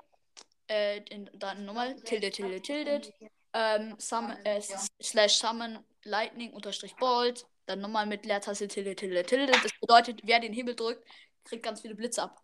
äh, 0.69 0.99
in, 1.09 1.29
dann 1.33 1.65
nochmal 1.65 1.95
tilde 2.01 2.31
tilde 2.31 2.61
tilde 2.61 3.13
ähm, 3.53 3.95
sum, 3.97 4.31
äh, 4.43 4.61
slash 5.01 5.35
summon 5.35 5.79
lightning 6.03 6.51
unterstrich 6.53 6.95
bolt 6.95 7.45
dann 7.65 7.79
nochmal 7.81 8.05
mit 8.05 8.25
Leertaste 8.25 8.67
tilde 8.67 8.95
tilde 8.95 9.23
tilde. 9.23 9.53
Das 9.53 9.71
bedeutet 9.79 10.21
wer 10.23 10.39
den 10.39 10.53
Hebel 10.53 10.75
drückt 10.75 11.07
kriegt 11.45 11.63
ganz 11.63 11.81
viele 11.81 11.95
Blitze 11.95 12.23
ab. 12.23 12.41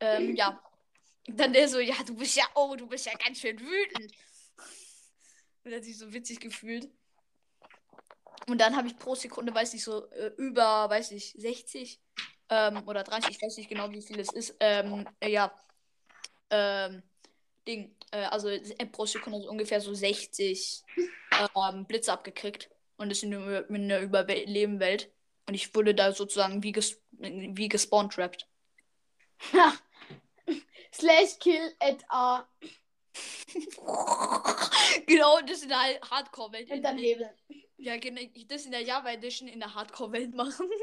Ähm, 0.00 0.34
ja. 0.34 0.60
Dann 1.26 1.54
der 1.54 1.68
so, 1.68 1.78
ja, 1.78 1.94
du 2.06 2.14
bist 2.16 2.36
ja, 2.36 2.44
oh, 2.54 2.74
du 2.76 2.86
bist 2.86 3.06
ja 3.06 3.12
ganz 3.14 3.38
schön 3.40 3.58
wütend. 3.58 4.12
Und 5.64 5.72
er 5.72 5.78
hat 5.78 5.84
sich 5.84 5.98
so 5.98 6.12
witzig 6.12 6.40
gefühlt. 6.40 6.88
Und 8.46 8.60
dann 8.60 8.76
habe 8.76 8.88
ich 8.88 8.98
pro 8.98 9.14
Sekunde, 9.14 9.54
weiß 9.54 9.74
ich, 9.74 9.82
so 9.82 10.10
äh, 10.10 10.32
über, 10.36 10.88
weiß 10.90 11.12
ich, 11.12 11.32
60 11.32 12.00
ähm, 12.50 12.82
oder 12.86 13.02
30, 13.02 13.30
ich 13.30 13.42
weiß 13.42 13.56
nicht 13.56 13.70
genau, 13.70 13.90
wie 13.90 14.02
viel 14.02 14.20
es 14.20 14.30
ist, 14.32 14.56
ähm, 14.60 15.08
äh, 15.20 15.30
ja, 15.30 15.52
ähm, 16.50 17.02
Ding, 17.66 17.96
äh, 18.10 18.24
also 18.24 18.48
äh, 18.48 18.86
pro 18.86 19.06
Sekunde 19.06 19.40
so 19.40 19.48
ungefähr 19.48 19.80
so 19.80 19.94
60 19.94 20.82
ähm, 21.56 21.86
Blitze 21.86 22.12
abgekriegt 22.12 22.70
und 22.96 23.10
ist 23.10 23.22
in 23.22 23.34
eine, 23.34 23.60
in 23.60 23.74
eine 23.76 24.00
Überlebenwelt. 24.00 25.10
Und 25.46 25.54
ich 25.54 25.74
wurde 25.74 25.94
da 25.94 26.12
sozusagen 26.12 26.62
wie, 26.62 26.72
ges 26.72 27.00
wie 27.12 27.68
gespawnt 27.68 28.12
trapped. 28.12 28.46
Slash 30.92 31.38
kill 31.40 31.74
at 31.80 32.04
A. 32.08 32.46
genau, 35.06 35.40
das 35.40 35.62
in 35.62 35.68
der 35.68 36.00
Hardcore-Welt. 36.10 36.70
Und 36.70 36.82
dann 36.82 36.98
Hebel. 36.98 37.30
Ja, 37.76 37.96
genau, 37.98 38.20
das 38.48 38.64
in 38.64 38.72
der 38.72 38.82
Java 38.82 39.10
Edition 39.10 39.48
in 39.48 39.60
der 39.60 39.74
Hardcore-Welt 39.74 40.34
machen. 40.34 40.68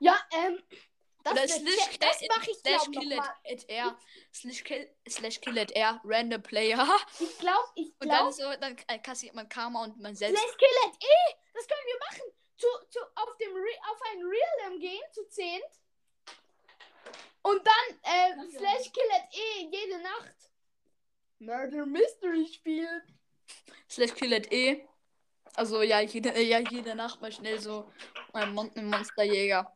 Ja, 0.00 0.18
ähm. 0.32 0.60
Das, 1.22 1.32
Oder 1.34 1.46
slash, 1.46 1.98
das 2.00 2.20
mache 2.28 2.50
ich 2.50 2.58
slash 2.58 2.90
glaub, 2.90 3.04
kill 3.04 3.20
at, 3.20 3.68
air. 3.68 3.96
Slash 4.34 4.64
kill, 4.64 4.90
slash 5.08 5.40
kill 5.40 5.56
at 5.56 5.70
air. 5.76 6.00
Random 6.02 6.42
Player. 6.42 6.84
Ich 7.20 7.38
glaube, 7.38 7.68
ich 7.76 7.92
Und 8.00 8.08
dann 8.08 8.32
so, 8.32 8.42
dann 8.60 8.76
äh, 8.88 8.98
kassiert 8.98 9.34
man 9.36 9.48
Karma 9.48 9.84
und 9.84 10.00
man 10.00 10.16
selbst. 10.16 10.42
Slash 10.42 10.56
kill 10.56 10.68
at 10.86 10.94
E. 11.00 11.34
Das 11.54 11.68
können 11.68 11.86
wir 11.86 11.98
machen. 12.10 12.32
Zu, 12.56 12.66
zu, 12.90 12.98
auf, 13.14 13.36
dem 13.36 13.52
Re 13.54 13.70
auf 13.92 14.00
ein 14.10 14.22
Realm 14.24 14.80
gehen, 14.80 15.02
zu 15.12 15.28
10. 15.28 15.60
Und 17.42 17.62
dann 17.64 17.98
äh, 18.02 18.50
slash 18.50 18.92
kill 18.92 19.10
at 19.14 19.28
E 19.32 19.68
jede 19.70 20.02
Nacht. 20.02 20.51
Murder 21.46 21.86
Mystery 21.86 22.46
spielen. 22.46 23.02
Slash 23.88 24.14
kill 24.14 24.32
at 24.34 24.50
E. 24.52 24.86
Also 25.54 25.82
ja, 25.82 26.00
jede, 26.00 26.30
äh, 26.34 26.42
ja, 26.42 26.58
jede 26.60 26.94
Nacht 26.94 27.20
mal 27.20 27.30
schnell 27.32 27.60
so 27.60 27.90
ein 28.32 28.54
Mon 28.54 28.70
ein 28.74 28.86
Monsterjäger. 28.86 29.70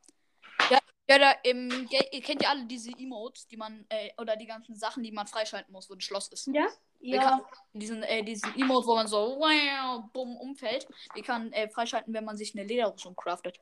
Ja, 0.70 0.78
ja, 1.08 1.18
da 1.18 1.30
im 1.42 1.68
Ga- 1.90 2.06
ihr 2.12 2.22
kennt 2.22 2.42
ja 2.42 2.50
alle 2.50 2.64
diese 2.64 2.90
Emotes, 2.92 3.46
die 3.46 3.56
man, 3.56 3.84
äh, 3.90 4.10
oder 4.18 4.36
die 4.36 4.46
ganzen 4.46 4.74
Sachen, 4.74 5.02
die 5.02 5.12
man 5.12 5.26
freischalten 5.26 5.72
muss, 5.72 5.90
wo 5.90 5.94
ein 5.94 6.00
Schloss 6.00 6.28
ist. 6.28 6.46
Ja? 6.46 6.66
Wir 7.00 7.18
kann, 7.20 7.42
diesen, 7.74 8.02
äh, 8.04 8.22
diesen 8.22 8.54
Emote, 8.58 8.86
wo 8.86 8.94
man 8.94 9.06
so 9.06 9.36
wow, 9.38 10.04
bumm, 10.12 10.36
umfällt, 10.38 10.88
die 11.14 11.22
kann 11.22 11.52
äh, 11.52 11.68
freischalten, 11.68 12.14
wenn 12.14 12.24
man 12.24 12.36
sich 12.38 12.54
eine 12.54 12.64
Lederrüstung 12.66 13.14
craftet. 13.14 13.60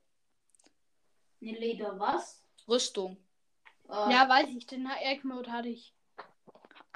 Eine 1.42 1.58
Leder 1.58 1.98
was? 1.98 2.44
Rüstung. 2.68 3.16
Äh, 3.88 4.12
Ja, 4.12 4.28
weiß 4.28 4.48
ich. 4.56 4.66
Den 4.66 4.86
Egg-Mode 4.86 5.50
hatte 5.50 5.68
ich. 5.68 5.93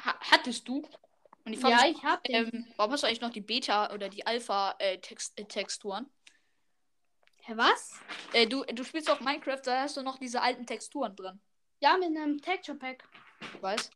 Ha 0.04 0.18
hattest 0.20 0.68
du? 0.68 0.82
Und 1.44 1.52
die 1.52 1.60
Ja, 1.60 1.86
ich 1.86 2.02
hab 2.04 2.22
den. 2.24 2.52
ähm, 2.54 2.66
warum 2.76 2.92
hast 2.92 3.02
du 3.02 3.06
eigentlich 3.06 3.20
noch 3.20 3.30
die 3.30 3.40
Beta- 3.40 3.92
oder 3.92 4.08
die 4.08 4.26
Alpha-Texturen? 4.26 6.06
Hä, 7.42 7.52
was? 7.56 8.00
Äh, 8.32 8.46
du, 8.46 8.64
du 8.64 8.84
spielst 8.84 9.10
auf 9.10 9.20
Minecraft, 9.20 9.60
da 9.64 9.82
hast 9.82 9.96
du 9.96 10.02
noch 10.02 10.18
diese 10.18 10.42
alten 10.42 10.66
Texturen 10.66 11.16
drin. 11.16 11.40
Ja, 11.80 11.96
mit 11.96 12.08
einem 12.08 12.40
Texture 12.40 12.76
Pack. 12.76 13.08
Weißt 13.60 13.90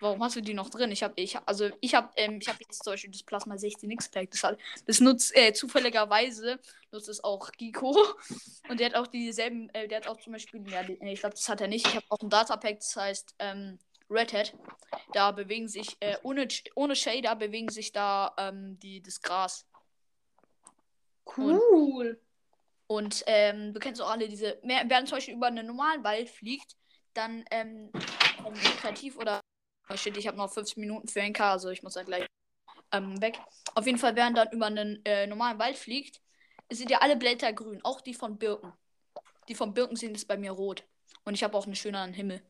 Warum 0.00 0.22
hast 0.22 0.36
du 0.36 0.40
die 0.40 0.54
noch 0.54 0.70
drin? 0.70 0.92
Ich 0.92 1.02
habe, 1.02 1.14
ich 1.16 1.34
hab, 1.34 1.48
also 1.48 1.70
ich 1.80 1.94
habe, 1.94 2.10
ähm, 2.16 2.38
ich 2.40 2.48
habe 2.48 2.58
jetzt 2.60 2.84
zum 2.84 2.92
Beispiel 2.92 3.10
das 3.10 3.24
Plasma 3.24 3.58
16 3.58 3.90
X 3.90 4.08
Pack. 4.08 4.30
Das, 4.30 4.44
hat, 4.44 4.58
das 4.86 5.00
nutzt 5.00 5.36
äh, 5.36 5.52
zufälligerweise 5.52 6.60
nutzt 6.92 7.08
es 7.08 7.22
auch 7.24 7.50
Giko 7.52 7.96
und 8.68 8.78
der 8.78 8.90
hat 8.90 8.94
auch 8.94 9.08
dieselben, 9.08 9.68
äh, 9.70 9.88
der 9.88 9.98
hat 9.98 10.08
auch 10.08 10.20
zum 10.20 10.34
Beispiel, 10.34 10.68
ja, 10.70 10.82
nee, 10.82 11.12
ich 11.12 11.20
glaube, 11.20 11.34
das 11.34 11.48
hat 11.48 11.60
er 11.60 11.66
nicht. 11.66 11.86
Ich 11.86 11.96
habe 11.96 12.06
auch 12.10 12.20
ein 12.20 12.30
Data 12.30 12.56
Pack, 12.56 12.78
das 12.78 12.94
heißt 12.94 13.34
ähm, 13.40 13.78
Red 14.10 14.32
Hat. 14.32 14.54
Da 15.12 15.32
bewegen 15.32 15.68
sich 15.68 15.96
äh, 16.00 16.16
ohne 16.22 16.48
ohne 16.74 16.96
Shader 16.96 17.36
bewegen 17.36 17.68
sich 17.68 17.92
da 17.92 18.34
ähm, 18.38 18.78
die 18.80 19.02
das 19.02 19.20
Gras. 19.20 19.66
Und 21.36 21.60
Cool. 21.70 22.20
und 22.86 23.22
ähm, 23.26 23.74
du 23.74 23.80
kennst 23.80 24.00
auch 24.00 24.10
alle 24.10 24.28
diese, 24.28 24.58
wer- 24.62 24.88
während 24.88 25.08
zum 25.08 25.16
Beispiel 25.18 25.34
über 25.34 25.48
einen 25.48 25.66
normalen 25.66 26.02
Wald 26.02 26.30
fliegt, 26.30 26.74
dann 27.14 27.44
ähm, 27.50 27.90
kreativ 28.80 29.16
oder 29.18 29.40
oh 29.90 29.96
shit, 29.96 30.16
ich 30.16 30.26
habe 30.26 30.36
noch 30.38 30.50
50 30.52 30.78
Minuten 30.78 31.06
für 31.08 31.20
NK, 31.20 31.40
also 31.40 31.68
ich 31.68 31.82
muss 31.82 31.94
dann 31.94 32.06
gleich 32.06 32.26
ähm, 32.92 33.20
weg. 33.20 33.38
Auf 33.74 33.86
jeden 33.86 33.98
Fall, 33.98 34.16
während 34.16 34.38
dann 34.38 34.50
über 34.52 34.66
einen 34.66 35.04
äh, 35.04 35.26
normalen 35.26 35.58
Wald 35.58 35.76
fliegt, 35.76 36.20
sind 36.70 36.90
ja 36.90 36.98
alle 36.98 37.16
Blätter 37.16 37.52
grün, 37.52 37.80
auch 37.84 38.00
die 38.00 38.14
von 38.14 38.38
Birken. 38.38 38.72
Die 39.48 39.54
von 39.54 39.74
Birken 39.74 39.96
sind 39.96 40.16
es 40.16 40.24
bei 40.26 40.36
mir 40.36 40.52
rot. 40.52 40.84
Und 41.24 41.34
ich 41.34 41.42
habe 41.44 41.56
auch 41.56 41.66
einen 41.66 41.74
schöneren 41.74 42.12
Himmel, 42.14 42.42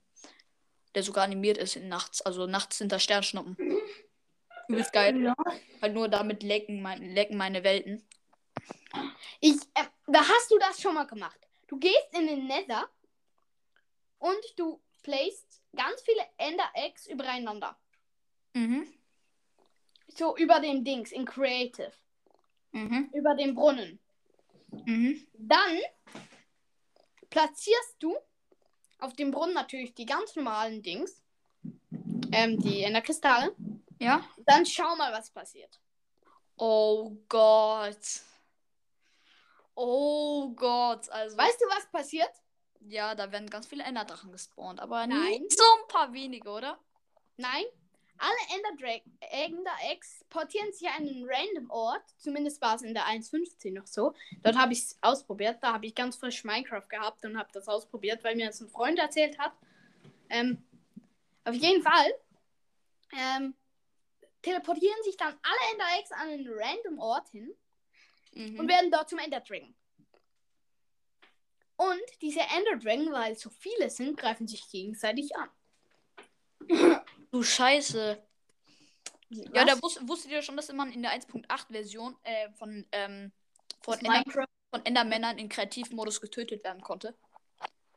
der 0.99 1.05
sogar 1.05 1.23
animiert 1.23 1.59
ist 1.59 1.77
in 1.77 1.87
nachts. 1.87 2.23
Also 2.23 2.49
nachts 2.49 2.79
sind 2.79 2.91
da 2.91 2.99
Sternschnuppen. 2.99 3.57
Übelst 4.67 4.93
geil. 4.93 5.23
Ja. 5.23 5.35
Halt 5.81 5.95
nur 5.95 6.09
damit 6.09 6.43
lecken, 6.43 6.83
mein, 6.83 7.15
lecken 7.15 7.37
meine 7.37 7.63
Welten. 7.63 8.05
Ich, 9.39 9.55
äh, 9.75 9.85
da 10.09 10.29
hast 10.29 10.51
du 10.51 10.59
das 10.59 10.83
schon 10.83 10.95
mal 10.95 11.07
gemacht. 11.07 11.39
Du 11.69 11.79
gehst 11.79 12.09
in 12.19 12.27
den 12.27 12.49
Nether 12.49 12.89
und 14.19 14.43
du 14.57 14.83
placed 15.05 15.63
ganz 15.77 16.03
viele 16.03 16.23
Ender 16.37 16.69
Eggs 16.75 17.07
übereinander. 17.07 17.79
Mhm. 18.55 18.93
So 20.09 20.37
über 20.37 20.59
dem 20.59 20.83
Dings 20.83 21.13
in 21.13 21.25
Creative. 21.25 21.93
Mhm. 22.73 23.09
Über 23.15 23.37
dem 23.37 23.55
Brunnen. 23.55 24.01
Mhm. 24.73 25.25
Dann 25.35 25.79
platzierst 27.31 27.95
du 28.01 28.17
auf 28.99 29.15
dem 29.15 29.31
Brunnen 29.31 29.55
natürlich 29.55 29.95
die 29.95 30.07
ganz 30.07 30.35
normalen 30.37 30.83
Dings. 30.83 31.23
Ähm, 32.33 32.59
die 32.61 32.83
Enderkristalle. 32.83 33.55
Ja. 33.99 34.25
Dann 34.47 34.67
schau 34.67 34.95
mal, 34.97 35.13
was 35.13 35.31
passiert. 35.31 35.81
Oh 36.57 37.17
Gott. 37.29 38.21
Oh 39.75 40.51
Gott. 40.51 41.09
Also, 41.11 41.37
Weißt 41.37 41.61
du, 41.61 41.65
was 41.67 41.91
passiert? 41.91 42.31
ja, 42.81 43.15
da 43.15 43.31
werden 43.33 43.51
ganz 43.51 43.67
viele 43.67 43.85
Enderdrachen 43.85 44.33
gespawnt, 44.33 44.81
aber 44.81 45.07
Nein. 45.07 45.45
so 45.49 45.63
ein 45.63 45.89
paar 45.89 46.13
wenige, 46.13 46.49
oder? 46.51 46.79
Nein. 47.37 47.65
Alle 48.19 48.37
Ender, 48.57 49.01
Ender 49.21 49.77
Eggs 49.91 50.25
portieren 50.29 50.73
sich 50.73 50.89
an 50.89 50.97
einen 51.09 51.25
random 51.29 51.71
Ort. 51.71 52.03
Zumindest 52.19 52.61
war 52.61 52.75
es 52.77 52.83
in 52.83 52.95
der 52.95 53.05
1.15 53.05 53.73
noch 53.73 53.87
so. 53.87 54.15
Dort 54.43 54.57
habe 54.57 54.73
ich 54.73 54.81
es 54.81 54.99
ausprobiert. 55.01 55.59
Da 55.63 55.73
habe 55.75 55.87
ich 55.87 55.95
ganz 55.95 56.17
frisch 56.17 56.45
Minecraft 56.45 56.89
gehabt 56.89 57.25
und 57.25 57.39
habe 57.39 57.49
das 57.53 57.69
ausprobiert, 57.69 58.23
weil 58.25 58.35
mir 58.37 58.47
das 58.47 58.61
ein 58.61 58.69
Freund 58.69 58.99
erzählt 58.99 59.39
hat. 59.39 59.53
Ähm, 60.31 60.63
auf 61.45 61.55
jeden 61.55 61.83
Fall 61.83 62.13
ähm, 63.17 63.55
teleportieren 64.43 65.03
sich 65.05 65.17
dann 65.17 65.39
alle 65.43 65.73
Ender 65.73 65.99
Eggs 65.99 66.13
an 66.13 66.29
einen 66.29 66.49
random 66.49 66.99
Ort 66.99 67.29
hin 67.29 67.55
Mhm. 68.35 68.61
und 68.61 68.69
werden 68.69 68.91
dort 68.91 69.09
zum 69.09 69.19
Ender 69.19 69.41
Dragon. 69.41 69.75
Und 71.77 72.03
diese 72.21 72.41
Ender 72.41 72.77
Dragon, 72.77 73.13
weil 73.13 73.37
so 73.37 73.51
viele 73.51 73.89
sind, 73.91 74.19
greifen 74.19 74.47
sich 74.47 74.69
gegenseitig 74.71 75.35
an. 75.37 75.49
Du 77.31 77.43
Scheiße. 77.43 78.23
Ja, 79.31 79.51
Was? 79.53 79.67
da 79.67 79.83
wus 79.83 80.09
wusstet 80.09 80.31
ihr 80.31 80.43
schon, 80.43 80.57
dass 80.57 80.73
man 80.73 80.91
in 80.91 81.03
der 81.03 81.13
1.8 81.13 81.71
Version 81.71 82.17
äh, 82.23 82.51
von, 82.53 82.87
ähm, 82.93 83.33
von, 83.83 83.99
Ender 83.99 84.47
von 84.71 84.87
Endermännern 84.87 85.39
in 85.39 85.49
Kreativmodus 85.49 86.21
getötet 86.21 86.65
werden 86.65 86.83
konnte. 86.83 87.15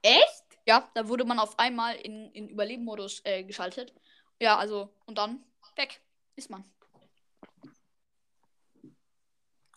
Echt? 0.02 0.44
Ja, 0.66 0.92
da 0.94 1.08
wurde 1.08 1.24
man 1.24 1.40
auf 1.40 1.58
einmal 1.58 1.96
in, 1.96 2.32
in 2.34 2.50
Überlebenmodus 2.50 3.22
äh, 3.24 3.44
geschaltet. 3.44 3.94
Ja, 4.40 4.58
also, 4.58 4.94
und 5.06 5.18
dann 5.18 5.44
weg 5.76 6.02
ist 6.36 6.50
man. 6.50 6.66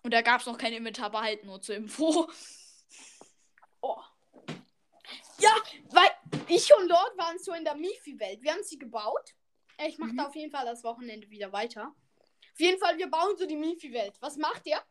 Und 0.03 0.13
da 0.13 0.21
gab 0.23 0.41
es 0.41 0.47
noch 0.47 0.59
kein 0.59 0.73
Inventar 0.73 1.11
behalten, 1.11 1.47
nur 1.47 1.63
zur 1.63 1.77
Info. 1.77 2.29
Ja, 5.39 5.55
weil 5.91 6.11
ich 6.49 6.73
und 6.75 6.89
dort 6.89 7.19
waren 7.19 7.39
so 7.39 7.53
in 7.53 7.65
der 7.65 7.75
Mifi-Welt. 7.75 8.43
Wir 8.43 8.53
haben 8.53 8.63
sie 8.63 8.79
gebaut. 8.79 9.35
Äh, 9.79 9.89
Ich 9.89 9.99
mache 9.99 10.13
Mhm. 10.13 10.17
da 10.19 10.27
auf 10.27 10.35
jeden 10.37 10.51
Fall 10.51 10.65
das 10.65 10.85
Wochenende 10.85 11.29
wieder 11.31 11.53
weiter. 11.53 11.95
Auf 12.53 12.61
jeden 12.61 12.79
Fall, 12.79 12.97
wir 12.99 13.09
bauen 13.09 13.37
so 13.37 13.47
die 13.47 13.57
Mifi-Welt. 13.57 14.15
Was 14.21 14.37
macht 14.37 14.67
er? 14.67 14.83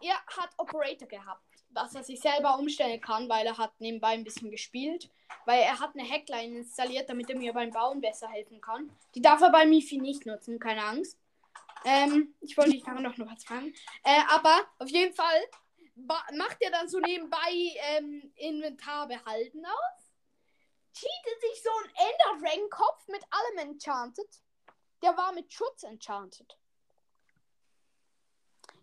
Er 0.00 0.14
hat 0.36 0.50
Operator 0.56 1.06
gehabt, 1.06 1.44
dass 1.70 1.94
er 1.94 2.02
sich 2.02 2.20
selber 2.20 2.58
umstellen 2.58 3.00
kann, 3.00 3.28
weil 3.28 3.46
er 3.46 3.58
hat 3.58 3.78
nebenbei 3.80 4.08
ein 4.08 4.24
bisschen 4.24 4.50
gespielt. 4.50 5.10
Weil 5.44 5.60
er 5.60 5.78
hat 5.78 5.94
eine 5.94 6.08
Hackline 6.08 6.58
installiert, 6.58 7.08
damit 7.08 7.28
er 7.28 7.36
mir 7.36 7.52
beim 7.52 7.70
Bauen 7.70 8.00
besser 8.00 8.28
helfen 8.28 8.60
kann. 8.60 8.90
Die 9.14 9.20
darf 9.22 9.40
er 9.42 9.50
bei 9.50 9.66
Mifi 9.66 9.98
nicht 9.98 10.24
nutzen, 10.26 10.58
keine 10.58 10.82
Angst. 10.84 11.18
Ähm, 11.84 12.34
ich 12.40 12.56
wollte 12.56 12.70
dich 12.72 12.86
nachher 12.86 13.00
noch 13.00 13.18
was 13.18 13.44
fragen. 13.44 13.74
Äh, 14.04 14.20
aber 14.30 14.60
auf 14.78 14.88
jeden 14.88 15.14
Fall 15.14 15.42
macht 15.96 16.56
er 16.60 16.70
dann 16.70 16.88
so 16.88 16.98
nebenbei 17.00 17.50
ähm, 17.96 18.32
Inventar 18.36 19.08
behalten 19.08 19.64
aus. 19.66 20.01
Cheatet 20.92 21.40
sich 21.40 21.62
so 21.62 21.70
ein 21.70 21.90
Ender 21.94 22.46
Dragon 22.46 22.70
Kopf 22.70 23.08
mit 23.08 23.22
allem 23.30 23.70
enchanted. 23.70 24.28
Der 25.02 25.16
war 25.16 25.32
mit 25.32 25.52
Schutz 25.52 25.82
enchanted. 25.82 26.58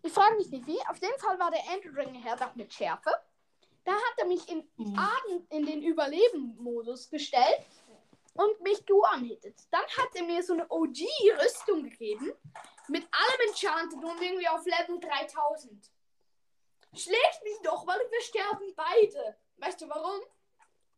Ich 0.02 0.12
frage 0.12 0.36
mich 0.36 0.50
nicht 0.50 0.66
wie. 0.66 0.80
Auf 0.88 1.00
jeden 1.00 1.18
Fall 1.20 1.38
war 1.38 1.50
der 1.50 1.64
Ender 1.72 1.92
Dragon 1.92 2.14
Herr 2.14 2.52
mit 2.54 2.72
Schärfe. 2.72 3.10
Da 3.84 3.92
hat 3.92 4.18
er 4.18 4.26
mich 4.26 4.48
in 4.48 4.68
Abend 4.96 5.50
in 5.50 5.64
den 5.66 5.82
Überleben-Modus 5.82 7.08
gestellt 7.08 7.66
und 8.34 8.60
mich 8.60 8.84
geone-hittet. 8.86 9.56
Dann 9.70 9.84
hat 9.84 10.14
er 10.14 10.24
mir 10.24 10.42
so 10.42 10.52
eine 10.52 10.66
OG-Rüstung 10.68 11.84
gegeben. 11.84 12.32
Mit 12.88 13.08
allem 13.12 13.48
Enchanted 13.48 14.02
und 14.02 14.20
irgendwie 14.20 14.48
auf 14.48 14.64
Level 14.66 15.00
3000. 15.00 15.90
Schlägt 16.94 17.42
mich 17.44 17.58
doch, 17.62 17.86
weil 17.86 17.98
wir 17.98 18.20
sterben 18.22 18.74
beide. 18.74 19.36
Weißt 19.58 19.80
du 19.80 19.88
warum? 19.88 20.20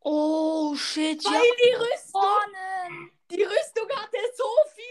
Oh, 0.05 0.75
shit, 0.75 1.23
Weil 1.23 1.33
ja. 1.33 1.41
die 1.41 1.73
Rüstung, 1.75 3.09
die 3.31 3.43
Rüstung 3.43 3.89
hatte 3.89 4.17
so 4.35 4.43
viel 4.75 4.83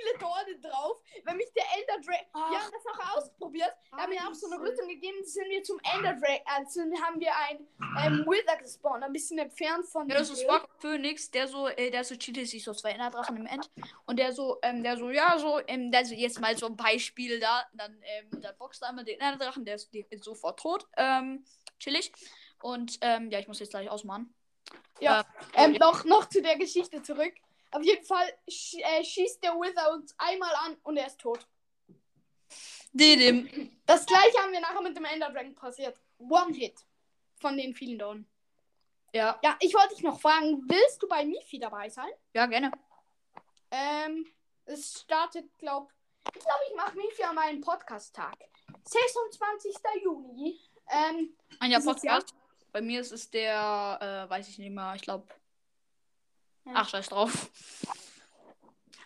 nämlich 1.26 1.52
der 1.52 1.64
Ender 1.76 2.06
Dragon. 2.06 2.50
Wir 2.50 2.60
haben 2.60 2.72
das 2.72 2.86
auch 2.86 3.16
ausprobiert. 3.16 3.72
Da 3.90 3.98
haben 3.98 4.12
wir 4.12 4.20
auch 4.20 4.34
so 4.34 4.50
eine. 4.50 4.62
Rüstung 4.62 4.88
gegeben. 4.88 5.24
Sind 5.24 5.48
wir 5.48 5.62
zum 5.62 5.80
Ender 5.94 6.14
Dragon. 6.14 6.40
Also 6.46 6.80
haben 6.80 7.20
wir 7.20 7.32
ein 7.36 7.66
ähm, 8.04 8.26
Wither 8.26 8.56
gespawnt. 8.56 9.02
Ein 9.02 9.12
bisschen 9.12 9.38
entfernt 9.38 9.86
von 9.86 10.08
Ja, 10.08 10.18
das 10.18 10.30
ist 10.30 10.42
Spark 10.42 10.68
Phoenix, 10.78 11.30
der 11.30 11.48
so, 11.48 11.68
äh, 11.68 11.90
der 11.90 12.04
so 12.04 12.16
cheatet 12.16 12.48
sich 12.48 12.64
so 12.64 12.72
zwei 12.72 12.90
Enderdrachen 12.90 13.36
im 13.36 13.46
End. 13.46 13.70
Und 14.06 14.18
der 14.18 14.32
so, 14.32 14.58
ähm, 14.62 14.82
der 14.82 14.96
so, 14.96 15.10
ja, 15.10 15.38
so, 15.38 15.60
ähm, 15.66 15.90
der 15.90 16.04
so 16.04 16.14
jetzt 16.14 16.40
mal 16.40 16.56
so 16.56 16.66
ein 16.66 16.76
Beispiel 16.76 17.40
da, 17.40 17.64
dann, 17.74 18.00
ähm, 18.02 18.40
da 18.40 18.52
boxt 18.52 18.82
er 18.82 18.90
einmal 18.90 19.04
den 19.04 19.20
Enderdrachen, 19.20 19.64
der 19.64 19.76
ist, 19.76 19.92
die 19.92 20.06
ist 20.10 20.24
sofort 20.24 20.58
tot. 20.58 20.86
Ähm, 20.96 21.44
chillig. 21.78 22.12
Und, 22.62 22.98
ähm, 23.00 23.30
ja, 23.30 23.40
ich 23.40 23.48
muss 23.48 23.58
jetzt 23.58 23.70
gleich 23.70 23.90
ausmachen. 23.90 24.32
Ja. 25.00 25.20
Äh, 25.54 25.64
Ähm, 25.64 25.72
noch, 25.72 26.04
noch 26.04 26.28
zu 26.28 26.40
der 26.42 26.56
Geschichte 26.56 27.02
zurück. 27.02 27.34
Auf 27.70 27.82
jeden 27.82 28.04
Fall 28.04 28.26
sch 28.48 28.74
äh, 28.74 29.02
schießt 29.04 29.42
der 29.42 29.52
Wither 29.54 29.92
uns 29.92 30.14
einmal 30.18 30.54
an 30.66 30.76
und 30.82 30.96
er 30.96 31.06
ist 31.06 31.18
tot. 31.18 31.46
dem. 32.92 33.48
Das 33.86 34.04
gleiche 34.06 34.38
haben 34.38 34.52
wir 34.52 34.60
nachher 34.60 34.82
mit 34.82 34.96
dem 34.96 35.04
Ender 35.04 35.30
Dragon 35.30 35.54
passiert. 35.54 35.98
One 36.18 36.54
Hit. 36.54 36.84
Von 37.40 37.56
den 37.56 37.74
vielen 37.74 37.98
Down. 37.98 38.26
Ja, 39.14 39.38
Ja, 39.42 39.56
ich 39.60 39.74
wollte 39.74 39.94
dich 39.94 40.02
noch 40.04 40.20
fragen, 40.20 40.62
willst 40.68 41.02
du 41.02 41.08
bei 41.08 41.24
Mifi 41.24 41.58
dabei 41.58 41.88
sein? 41.88 42.10
ja, 42.34 42.46
gerne. 42.46 42.70
Ähm, 43.70 44.26
es 44.66 45.00
startet, 45.00 45.50
glaub 45.58 45.90
ich 46.34 46.40
glaube, 46.40 46.60
ich 46.70 46.76
mache 46.76 46.96
Mifi 46.96 47.22
an 47.24 47.34
meinen 47.34 47.60
Podcast-Tag. 47.60 48.36
26. 48.84 49.74
Juni. 50.04 50.60
Ähm, 50.88 51.36
Ein 51.58 51.70
Jahr 51.72 51.80
Dieses 51.80 52.02
Jahr? 52.02 52.22
Bei 52.72 52.80
mir 52.80 53.00
ist 53.02 53.12
es 53.12 53.30
der, 53.30 53.98
äh, 54.00 54.30
weiß 54.30 54.48
ich 54.48 54.58
nicht 54.58 54.70
mehr, 54.70 54.94
ich 54.96 55.02
glaube. 55.02 55.28
Ja. 56.64 56.72
Ach, 56.76 56.88
scheiß 56.88 57.08
drauf. 57.10 57.50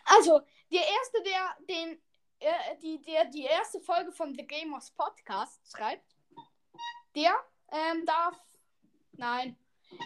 also, 0.04 0.40
der 0.70 0.82
erste, 0.82 1.22
der 1.22 1.56
den, 1.68 2.00
äh, 2.38 2.76
die, 2.80 3.02
der 3.02 3.24
die 3.24 3.44
erste 3.44 3.80
Folge 3.80 4.12
von 4.12 4.34
The 4.34 4.46
Gamers 4.46 4.92
Podcast 4.92 5.60
schreibt, 5.70 6.16
der 7.16 7.34
ähm, 7.72 8.06
darf. 8.06 8.38
Nein. 9.12 9.58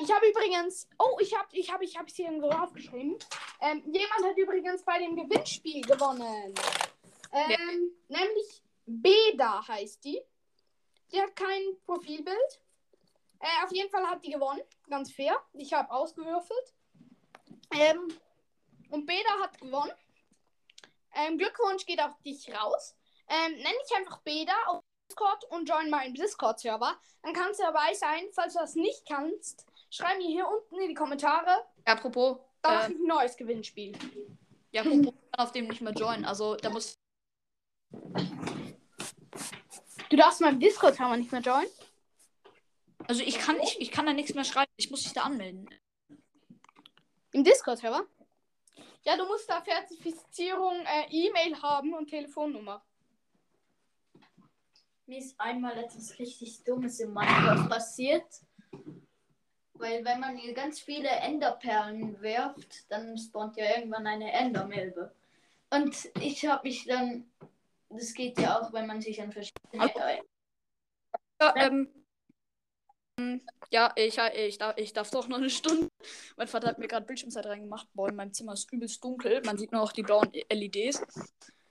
Ich 0.03 0.13
habe 0.13 0.27
übrigens. 0.27 0.89
Oh, 0.99 1.19
ich 1.21 1.37
habe 1.37 1.49
ich 1.53 1.71
habe 1.73 1.85
ich 1.85 1.97
habe 1.97 2.07
es 2.07 2.15
hier 2.15 2.27
irgendwo 2.27 2.51
aufgeschrieben. 2.51 3.19
Ähm, 3.61 3.83
jemand 3.93 4.25
hat 4.25 4.37
übrigens 4.37 4.83
bei 4.85 4.99
dem 4.99 5.17
Gewinnspiel 5.17 5.83
gewonnen. 5.83 6.55
Ähm, 7.33 7.91
nämlich 8.09 8.63
Beda 8.87 9.67
heißt 9.67 10.05
die. 10.05 10.21
Die 11.13 11.21
hat 11.21 11.35
kein 11.35 11.77
Profilbild. 11.85 12.61
Äh, 13.41 13.65
auf 13.65 13.73
jeden 13.73 13.91
Fall 13.91 14.07
hat 14.07 14.23
die 14.25 14.31
gewonnen. 14.31 14.61
Ganz 14.89 15.11
fair. 15.13 15.37
Ich 15.55 15.73
habe 15.73 15.91
ausgewürfelt. 15.91 16.75
Ähm, 17.73 18.09
und 18.91 19.07
Beda 19.07 19.31
hat 19.43 19.59
gewonnen. 19.59 19.93
Ähm, 21.15 21.39
Glückwunsch 21.39 21.87
geht 21.87 22.01
auf 22.01 22.21
dich 22.23 22.53
raus. 22.55 22.97
Ähm, 23.29 23.53
nenn 23.53 23.75
dich 23.85 23.97
einfach 23.97 24.19
Beda 24.19 24.53
auf 24.67 24.83
Discord 25.09 25.45
und 25.51 25.69
join 25.69 25.91
meinen 25.91 26.15
Discord-Server. 26.15 26.97
Dann 27.23 27.33
kannst 27.35 27.61
du 27.61 27.65
dabei 27.65 27.95
sein. 27.95 28.25
Falls 28.33 28.53
du 28.53 28.61
das 28.61 28.75
nicht 28.75 29.07
kannst, 29.09 29.67
schreib 29.91 30.19
mir 30.19 30.29
hier 30.29 30.47
unten 30.47 30.81
in 30.81 30.89
die 30.89 30.95
Kommentare. 30.95 31.65
Apropos, 31.85 32.39
Da 32.63 32.75
mache 32.75 32.91
äh, 32.91 32.93
ich 32.93 32.99
ein 32.99 33.07
neues 33.07 33.37
Gewinnspiel. 33.37 33.97
ja, 34.73 34.83
apropos, 34.83 35.15
kann 35.33 35.45
auf 35.47 35.53
dem 35.53 35.67
nicht 35.69 35.81
mehr 35.81 35.93
joinen. 35.93 36.25
Also, 36.25 36.57
da 36.57 36.71
muss. 36.71 36.95
Du 40.11 40.17
darfst 40.17 40.41
meinen 40.41 40.61
Discord-Server 40.61 41.17
nicht 41.17 41.33
mehr 41.33 41.41
joinen. 41.41 41.71
Also, 43.11 43.25
ich 43.25 43.41
kann, 43.41 43.59
ich, 43.61 43.81
ich 43.81 43.91
kann 43.91 44.07
da 44.07 44.13
nichts 44.13 44.35
mehr 44.35 44.45
schreiben. 44.45 44.71
Ich 44.77 44.89
muss 44.89 45.03
dich 45.03 45.13
da 45.13 45.23
anmelden. 45.23 45.69
Im 47.33 47.43
Discord-Server? 47.43 48.07
Ja, 49.03 49.17
du 49.17 49.27
musst 49.27 49.51
da 49.51 49.65
Zertifizierung, 49.65 50.77
äh, 50.87 51.09
E-Mail 51.11 51.61
haben 51.61 51.93
und 51.93 52.07
Telefonnummer. 52.07 52.87
Mir 55.07 55.19
ist 55.19 55.35
einmal 55.41 55.77
etwas 55.77 56.21
richtig 56.21 56.63
Dummes 56.63 57.01
in 57.01 57.13
Minecraft 57.13 57.69
passiert. 57.69 58.27
Weil 59.73 60.05
wenn 60.05 60.21
man 60.21 60.37
hier 60.37 60.55
ganz 60.55 60.79
viele 60.79 61.09
Enderperlen 61.09 62.23
wirft, 62.23 62.89
dann 62.93 63.19
spawnt 63.19 63.57
ja 63.57 63.77
irgendwann 63.77 64.07
eine 64.07 64.31
Endermilbe. 64.31 65.13
Und 65.71 65.97
ich 66.21 66.47
habe 66.47 66.69
mich 66.69 66.85
dann, 66.85 67.29
das 67.89 68.15
geht 68.15 68.39
ja 68.39 68.61
auch, 68.61 68.73
wenn 68.73 68.87
man 68.87 69.01
sich 69.01 69.21
an 69.21 69.33
verschiedene... 69.33 69.93
Ja, 71.41 71.57
ähm. 71.57 72.00
Ja, 73.71 73.93
ich, 73.97 74.19
ich, 74.19 74.59
darf, 74.59 74.77
ich 74.77 74.93
darf 74.93 75.11
doch 75.11 75.29
noch 75.29 75.39
eine 75.39 75.51
Stunde. 75.51 75.89
Mein 76.37 76.49
Vater 76.49 76.69
hat 76.69 76.79
mir 76.79 76.89
gerade 76.89 77.07
Bildschirmzeit 77.07 77.47
reingemacht. 77.47 77.87
Boah, 77.95 78.09
in 78.09 78.17
meinem 78.17 78.33
Zimmer 78.33 78.55
ist 78.55 78.71
übelst 78.73 79.03
dunkel. 79.03 79.41
Man 79.45 79.59
sieht 79.59 79.73
nur 79.73 79.83
noch 79.83 79.93
die 79.93 80.03
blauen 80.03 80.31
LEDs. 80.51 81.03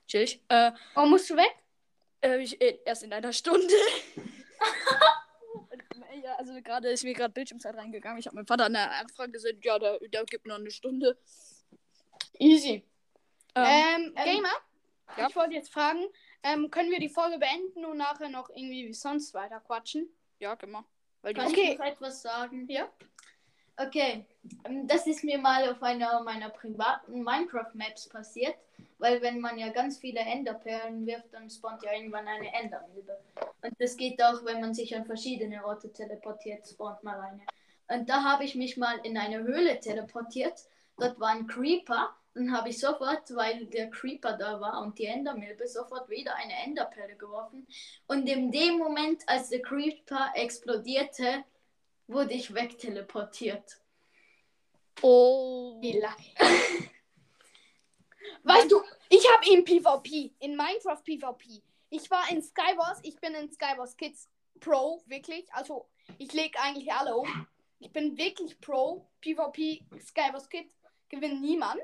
Chillig. 0.08 0.42
Äh, 0.48 0.72
Oh, 0.96 1.06
musst 1.06 1.28
du 1.30 1.36
weg? 1.36 1.54
äh, 2.22 2.38
ich, 2.42 2.60
äh, 2.60 2.80
erst 2.84 3.02
in 3.02 3.12
einer 3.12 3.32
Stunde. 3.32 3.68
ja, 6.22 6.34
also 6.36 6.52
gerade 6.62 6.88
ist 6.90 7.04
mir 7.04 7.14
gerade 7.14 7.32
Bildschirmzeit 7.32 7.74
reingegangen. 7.76 8.18
Ich 8.18 8.26
habe 8.26 8.36
meinem 8.36 8.46
Vater 8.46 8.66
eine 8.66 8.90
Anfrage 8.90 9.32
gesehen. 9.32 9.58
Ja, 9.62 9.78
der, 9.78 9.98
der 10.00 10.24
gibt 10.24 10.46
noch 10.46 10.56
eine 10.56 10.70
Stunde. 10.70 11.16
Easy. 12.38 12.84
Ähm, 13.54 13.64
Ähm, 13.64 14.14
ähm, 14.16 14.24
Gamer, 14.24 14.52
ja? 15.16 15.28
ich 15.28 15.36
wollte 15.36 15.54
jetzt 15.54 15.72
fragen, 15.72 16.06
ähm, 16.42 16.70
können 16.70 16.90
wir 16.90 17.00
die 17.00 17.08
Folge 17.08 17.38
beenden 17.38 17.84
und 17.84 17.96
nachher 17.98 18.28
noch 18.28 18.48
irgendwie 18.50 18.86
wie 18.86 18.94
sonst 18.94 19.34
weiter 19.34 19.60
quatschen? 19.60 20.08
ja, 20.38 20.54
genau. 20.54 20.84
Weil 21.22 21.34
Kann 21.34 21.46
Okay. 21.46 21.72
ich 21.72 21.78
noch 21.78 21.86
etwas 21.86 22.22
sagen? 22.22 22.66
Ja. 22.68 22.88
Okay, 23.76 24.26
ähm, 24.64 24.86
das 24.86 25.06
ist 25.06 25.24
mir 25.24 25.38
mal 25.38 25.70
auf 25.70 25.82
einer 25.82 26.22
meiner 26.22 26.50
privaten 26.50 27.22
Minecraft-Maps 27.22 28.08
passiert, 28.10 28.54
weil 28.98 29.22
wenn 29.22 29.40
man 29.40 29.58
ja 29.58 29.68
ganz 29.68 29.98
viele 29.98 30.20
Enderperlen 30.20 31.06
wirft, 31.06 31.32
dann 31.32 31.48
spawnt 31.48 31.82
ja 31.82 31.92
irgendwann 31.92 32.28
eine 32.28 32.52
Endermilbe. 32.52 33.18
Und 33.62 33.74
das 33.78 33.96
geht 33.96 34.22
auch, 34.22 34.44
wenn 34.44 34.60
man 34.60 34.74
sich 34.74 34.94
an 34.94 35.06
verschiedene 35.06 35.64
Orte 35.64 35.90
teleportiert, 35.92 36.68
spawnt 36.68 37.02
mal 37.02 37.20
eine. 37.20 37.40
Und 37.88 38.08
da 38.08 38.22
habe 38.22 38.44
ich 38.44 38.54
mich 38.54 38.76
mal 38.76 38.98
in 39.02 39.16
eine 39.16 39.38
Höhle 39.42 39.80
teleportiert. 39.80 40.54
Dort 40.98 41.18
war 41.18 41.30
ein 41.30 41.46
Creeper. 41.46 42.14
Dann 42.34 42.52
habe 42.52 42.68
ich 42.68 42.78
sofort, 42.78 43.34
weil 43.34 43.66
der 43.66 43.90
Creeper 43.90 44.34
da 44.34 44.60
war 44.60 44.82
und 44.82 44.98
die 44.98 45.06
Endermilbe, 45.06 45.66
sofort 45.66 46.08
wieder 46.08 46.34
eine 46.36 46.52
Enderperle 46.64 47.16
geworfen. 47.16 47.66
Und 48.06 48.28
in 48.28 48.52
dem 48.52 48.78
Moment, 48.78 49.22
als 49.26 49.48
der 49.48 49.62
Creeper 49.62 50.30
explodierte, 50.34 51.44
wurde 52.06 52.34
ich 52.34 52.54
wegteleportiert. 52.54 53.80
Oh. 55.02 55.78
Wie 55.80 55.98
lucky. 55.98 56.34
weißt 58.44 58.70
du, 58.70 58.82
ich 59.08 59.26
habe 59.32 59.50
in 59.50 59.64
PvP, 59.64 60.32
in 60.38 60.56
Minecraft 60.56 61.02
PvP. 61.04 61.62
Ich 61.90 62.10
war 62.10 62.30
in 62.30 62.42
Skywars, 62.42 63.00
ich 63.02 63.18
bin 63.20 63.34
in 63.34 63.50
Skywars 63.50 63.96
Kids 63.96 64.28
Pro, 64.60 65.02
wirklich. 65.06 65.52
Also, 65.52 65.88
ich 66.18 66.32
lege 66.32 66.60
eigentlich 66.60 66.92
alle 66.92 67.16
um. 67.16 67.46
Ich 67.78 67.90
bin 67.92 68.16
wirklich 68.16 68.60
Pro. 68.60 69.06
PvP, 69.20 69.82
Skywars 70.00 70.48
Kids 70.48 70.74
gewinnt 71.08 71.40
niemand. 71.40 71.82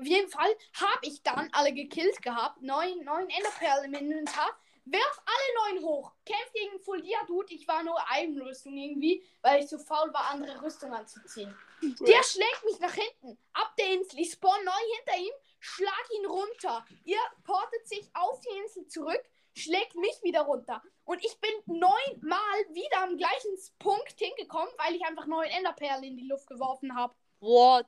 Auf 0.00 0.06
jeden 0.06 0.30
Fall 0.30 0.48
habe 0.80 1.00
ich 1.02 1.22
dann 1.22 1.50
alle 1.52 1.74
gekillt 1.74 2.22
gehabt. 2.22 2.62
Neun, 2.62 3.04
neun 3.04 3.28
Enderperlen 3.28 3.92
im 3.92 4.10
Inventar. 4.10 4.48
Werf 4.86 5.22
alle 5.26 5.74
neun 5.74 5.84
hoch. 5.84 6.12
Kämpf 6.24 6.52
gegen 6.54 6.80
Folia 6.80 7.18
Dude. 7.26 7.52
Ich 7.52 7.68
war 7.68 7.82
nur 7.82 7.98
Eisenrüstung 8.08 8.74
irgendwie, 8.74 9.22
weil 9.42 9.60
ich 9.60 9.68
zu 9.68 9.78
faul 9.78 10.10
war, 10.14 10.30
andere 10.30 10.62
Rüstung 10.62 10.94
anzuziehen. 10.94 11.54
Der 11.82 12.22
schlägt 12.22 12.64
mich 12.64 12.80
nach 12.80 12.94
hinten. 12.94 13.38
Ab 13.52 13.74
der 13.78 13.92
Insel. 13.92 14.20
Ich 14.20 14.32
spawn 14.32 14.64
neu 14.64 14.72
hinter 14.96 15.20
ihm, 15.20 15.32
schlag 15.58 16.06
ihn 16.16 16.26
runter. 16.26 16.86
Ihr 17.04 17.20
portet 17.44 17.86
sich 17.86 18.08
auf 18.14 18.40
die 18.40 18.58
Insel 18.58 18.86
zurück, 18.86 19.22
schlägt 19.54 19.96
mich 19.96 20.22
wieder 20.22 20.40
runter. 20.40 20.82
Und 21.04 21.22
ich 21.22 21.38
bin 21.40 21.50
neunmal 21.66 22.58
wieder 22.70 23.02
am 23.02 23.18
gleichen 23.18 23.54
Punkt 23.78 24.14
hingekommen, 24.16 24.72
weil 24.78 24.94
ich 24.94 25.04
einfach 25.04 25.26
neun 25.26 25.48
Enderperlen 25.48 26.04
in 26.04 26.16
die 26.16 26.26
Luft 26.26 26.46
geworfen 26.46 26.96
habe. 26.96 27.14
What? 27.40 27.86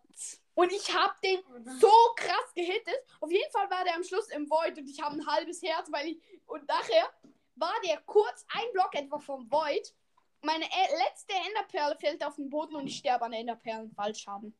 Und 0.55 0.73
ich 0.73 0.95
habe 0.95 1.15
den 1.25 1.41
so 1.79 1.91
krass 2.17 2.53
gehittet. 2.55 2.99
Auf 3.21 3.31
jeden 3.31 3.51
Fall 3.53 3.71
war 3.71 3.85
der 3.85 3.95
am 3.95 4.05
Schluss 4.05 4.29
im 4.29 4.49
Void 4.51 4.77
und 4.79 4.89
ich 4.89 5.01
habe 5.01 5.17
ein 5.17 5.27
halbes 5.27 5.63
Herz, 5.63 5.91
weil 5.91 6.09
ich. 6.09 6.21
Und 6.47 6.67
nachher 6.69 7.11
war 7.55 7.75
der 7.87 8.01
kurz 8.03 8.45
ein 8.55 8.73
Block 8.73 8.95
etwa 8.95 9.19
vom 9.19 9.51
Void. 9.51 9.95
Meine 10.43 10.65
e 10.65 10.97
letzte 11.07 11.35
Enderperle 11.35 11.97
fällt 11.97 12.25
auf 12.25 12.35
den 12.37 12.51
Boden 12.51 12.75
und 12.75 12.87
ich 12.87 12.97
sterbe 12.97 13.25
an 13.25 13.33
Enderperlen-Fallschaden. 13.33 14.55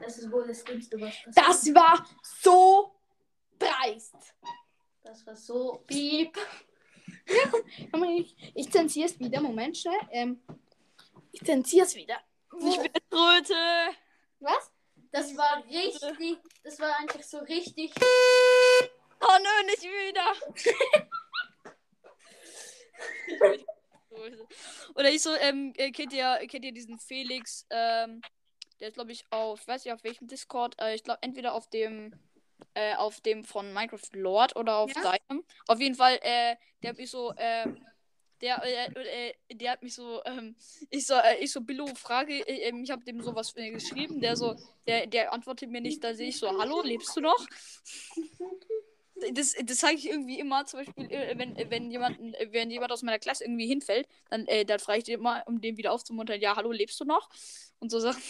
Das 0.00 0.18
ist 0.18 0.32
wohl 0.32 0.46
das 0.46 0.64
Dümmste, 0.64 1.00
was 1.00 1.14
passiert. 1.22 1.36
Das 1.36 1.74
war 1.74 2.06
so 2.22 2.94
dreist. 3.58 4.16
das 5.02 5.26
war 5.26 5.36
so 5.36 5.82
piep. 5.86 6.36
Ich, 8.18 8.36
ich 8.54 8.70
zensiere 8.70 9.08
es 9.08 9.18
wieder. 9.18 9.40
Moment, 9.40 9.76
schnell. 9.76 9.98
Ähm, 10.10 10.40
ich 11.32 11.42
zensiere 11.44 11.86
es 11.86 11.94
wieder. 11.94 12.18
Ich 12.58 12.76
bin 12.78 12.92
Röte. 13.12 13.54
Was? 14.40 14.72
Das 15.12 15.36
war 15.36 15.62
richtig, 15.64 16.38
das 16.64 16.78
war 16.80 16.96
einfach 16.98 17.22
so 17.22 17.38
richtig. 17.38 17.92
Oh 19.20 19.38
nö, 19.38 19.66
nicht 19.66 19.82
wieder. 19.82 20.32
Oder 24.94 25.10
ich 25.10 25.22
so, 25.22 25.34
ähm, 25.34 25.72
äh, 25.76 25.90
kennt 25.90 26.12
ihr, 26.12 26.38
kennt 26.48 26.64
ihr 26.64 26.72
diesen 26.72 26.98
Felix, 26.98 27.66
ähm, 27.70 28.22
der 28.80 28.88
ist 28.88 28.94
glaube 28.94 29.12
ich 29.12 29.24
auf, 29.30 29.60
ich 29.60 29.68
weiß 29.68 29.84
nicht 29.84 29.94
auf 29.94 30.04
welchem 30.04 30.26
Discord, 30.26 30.74
äh, 30.80 30.94
ich 30.94 31.02
glaube 31.04 31.18
entweder 31.22 31.54
auf 31.54 31.68
dem, 31.68 32.12
Äh, 32.72 32.94
auf 32.94 33.20
dem 33.20 33.44
von 33.44 33.70
Minecraft 33.74 34.08
Lord 34.14 34.56
oder 34.56 34.76
auf 34.78 34.90
Ja. 34.96 35.02
deinem. 35.28 35.44
Auf 35.68 35.78
jeden 35.78 35.94
Fall, 35.94 36.18
äh, 36.22 36.56
der 36.82 36.90
hat 36.90 36.96
mich 36.96 37.10
so, 37.10 37.32
äh, 37.36 37.66
der, 38.40 38.62
äh, 38.64 39.30
äh, 39.30 39.54
der 39.54 39.72
hat 39.72 39.82
mich 39.82 39.94
so, 39.94 40.22
ähm, 40.24 40.56
ich 40.90 41.06
so, 41.06 41.14
äh, 41.14 41.38
ich 41.40 41.52
so, 41.52 41.60
Billo, 41.60 41.86
Frage, 41.94 42.46
äh, 42.46 42.68
ähm, 42.68 42.82
ich 42.82 42.90
habe 42.90 43.04
dem 43.04 43.22
sowas 43.22 43.54
geschrieben, 43.54 44.20
der 44.20 44.36
so, 44.36 44.56
der, 44.86 45.06
der 45.06 45.32
antwortet 45.32 45.70
mir 45.70 45.80
nicht, 45.80 46.02
da 46.02 46.14
sehe 46.14 46.28
ich 46.28 46.38
so, 46.38 46.48
hallo, 46.58 46.82
lebst 46.82 47.16
du 47.16 47.20
noch? 47.20 47.46
Das, 49.32 49.54
das 49.64 49.80
sage 49.80 49.94
ich 49.94 50.10
irgendwie 50.10 50.38
immer, 50.38 50.66
zum 50.66 50.80
Beispiel, 50.80 51.10
äh, 51.10 51.38
wenn, 51.38 51.56
äh, 51.56 51.70
wenn, 51.70 51.90
jemanden, 51.90 52.34
äh, 52.34 52.48
wenn 52.50 52.70
jemand 52.70 52.92
aus 52.92 53.02
meiner 53.02 53.18
Klasse 53.18 53.44
irgendwie 53.44 53.66
hinfällt, 53.66 54.06
dann, 54.28 54.46
äh, 54.46 54.64
dann 54.66 54.78
frage 54.78 54.98
ich 54.98 55.04
den 55.04 55.20
immer, 55.20 55.42
um 55.46 55.60
den 55.60 55.78
wieder 55.78 55.92
aufzumuntern, 55.92 56.40
ja, 56.40 56.54
hallo, 56.54 56.70
lebst 56.70 57.00
du 57.00 57.04
noch? 57.04 57.30
Und 57.78 57.90
so 57.90 57.98
Sachen. 57.98 58.22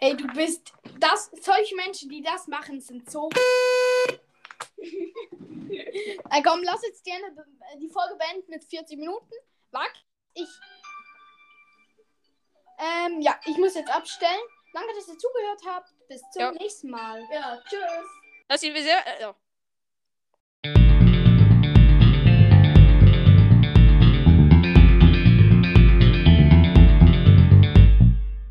Ey, 0.00 0.16
du 0.16 0.26
bist. 0.28 0.72
Das, 0.98 1.30
solche 1.40 1.76
Menschen, 1.76 2.08
die 2.08 2.22
das 2.22 2.46
machen, 2.46 2.80
sind 2.80 3.10
so. 3.10 3.28
Ey, 4.78 6.42
komm, 6.44 6.62
lass 6.62 6.82
jetzt 6.82 7.04
gerne 7.04 7.34
die 7.78 7.88
Folge 7.88 8.16
beenden 8.16 8.50
mit 8.50 8.64
40 8.64 8.98
Minuten. 8.98 9.30
Wag, 9.70 9.92
ich. 10.34 10.48
Ähm, 12.78 13.20
ja, 13.20 13.38
ich 13.46 13.56
muss 13.56 13.74
jetzt 13.74 13.90
abstellen. 13.90 14.40
Danke, 14.74 14.92
dass 14.94 15.08
ihr 15.08 15.18
zugehört 15.18 15.60
habt. 15.66 15.88
Bis 16.08 16.20
zum 16.32 16.42
Ja. 16.42 16.52
nächsten 16.52 16.90
Mal. 16.90 17.22
Ja, 17.32 17.58
tschüss. 17.68 17.80
Das 18.48 18.60
sehen 18.60 18.74
wir 18.74 18.82
sehr. 18.82 18.98
Äh, 19.06 19.20
ja. 19.22 21.05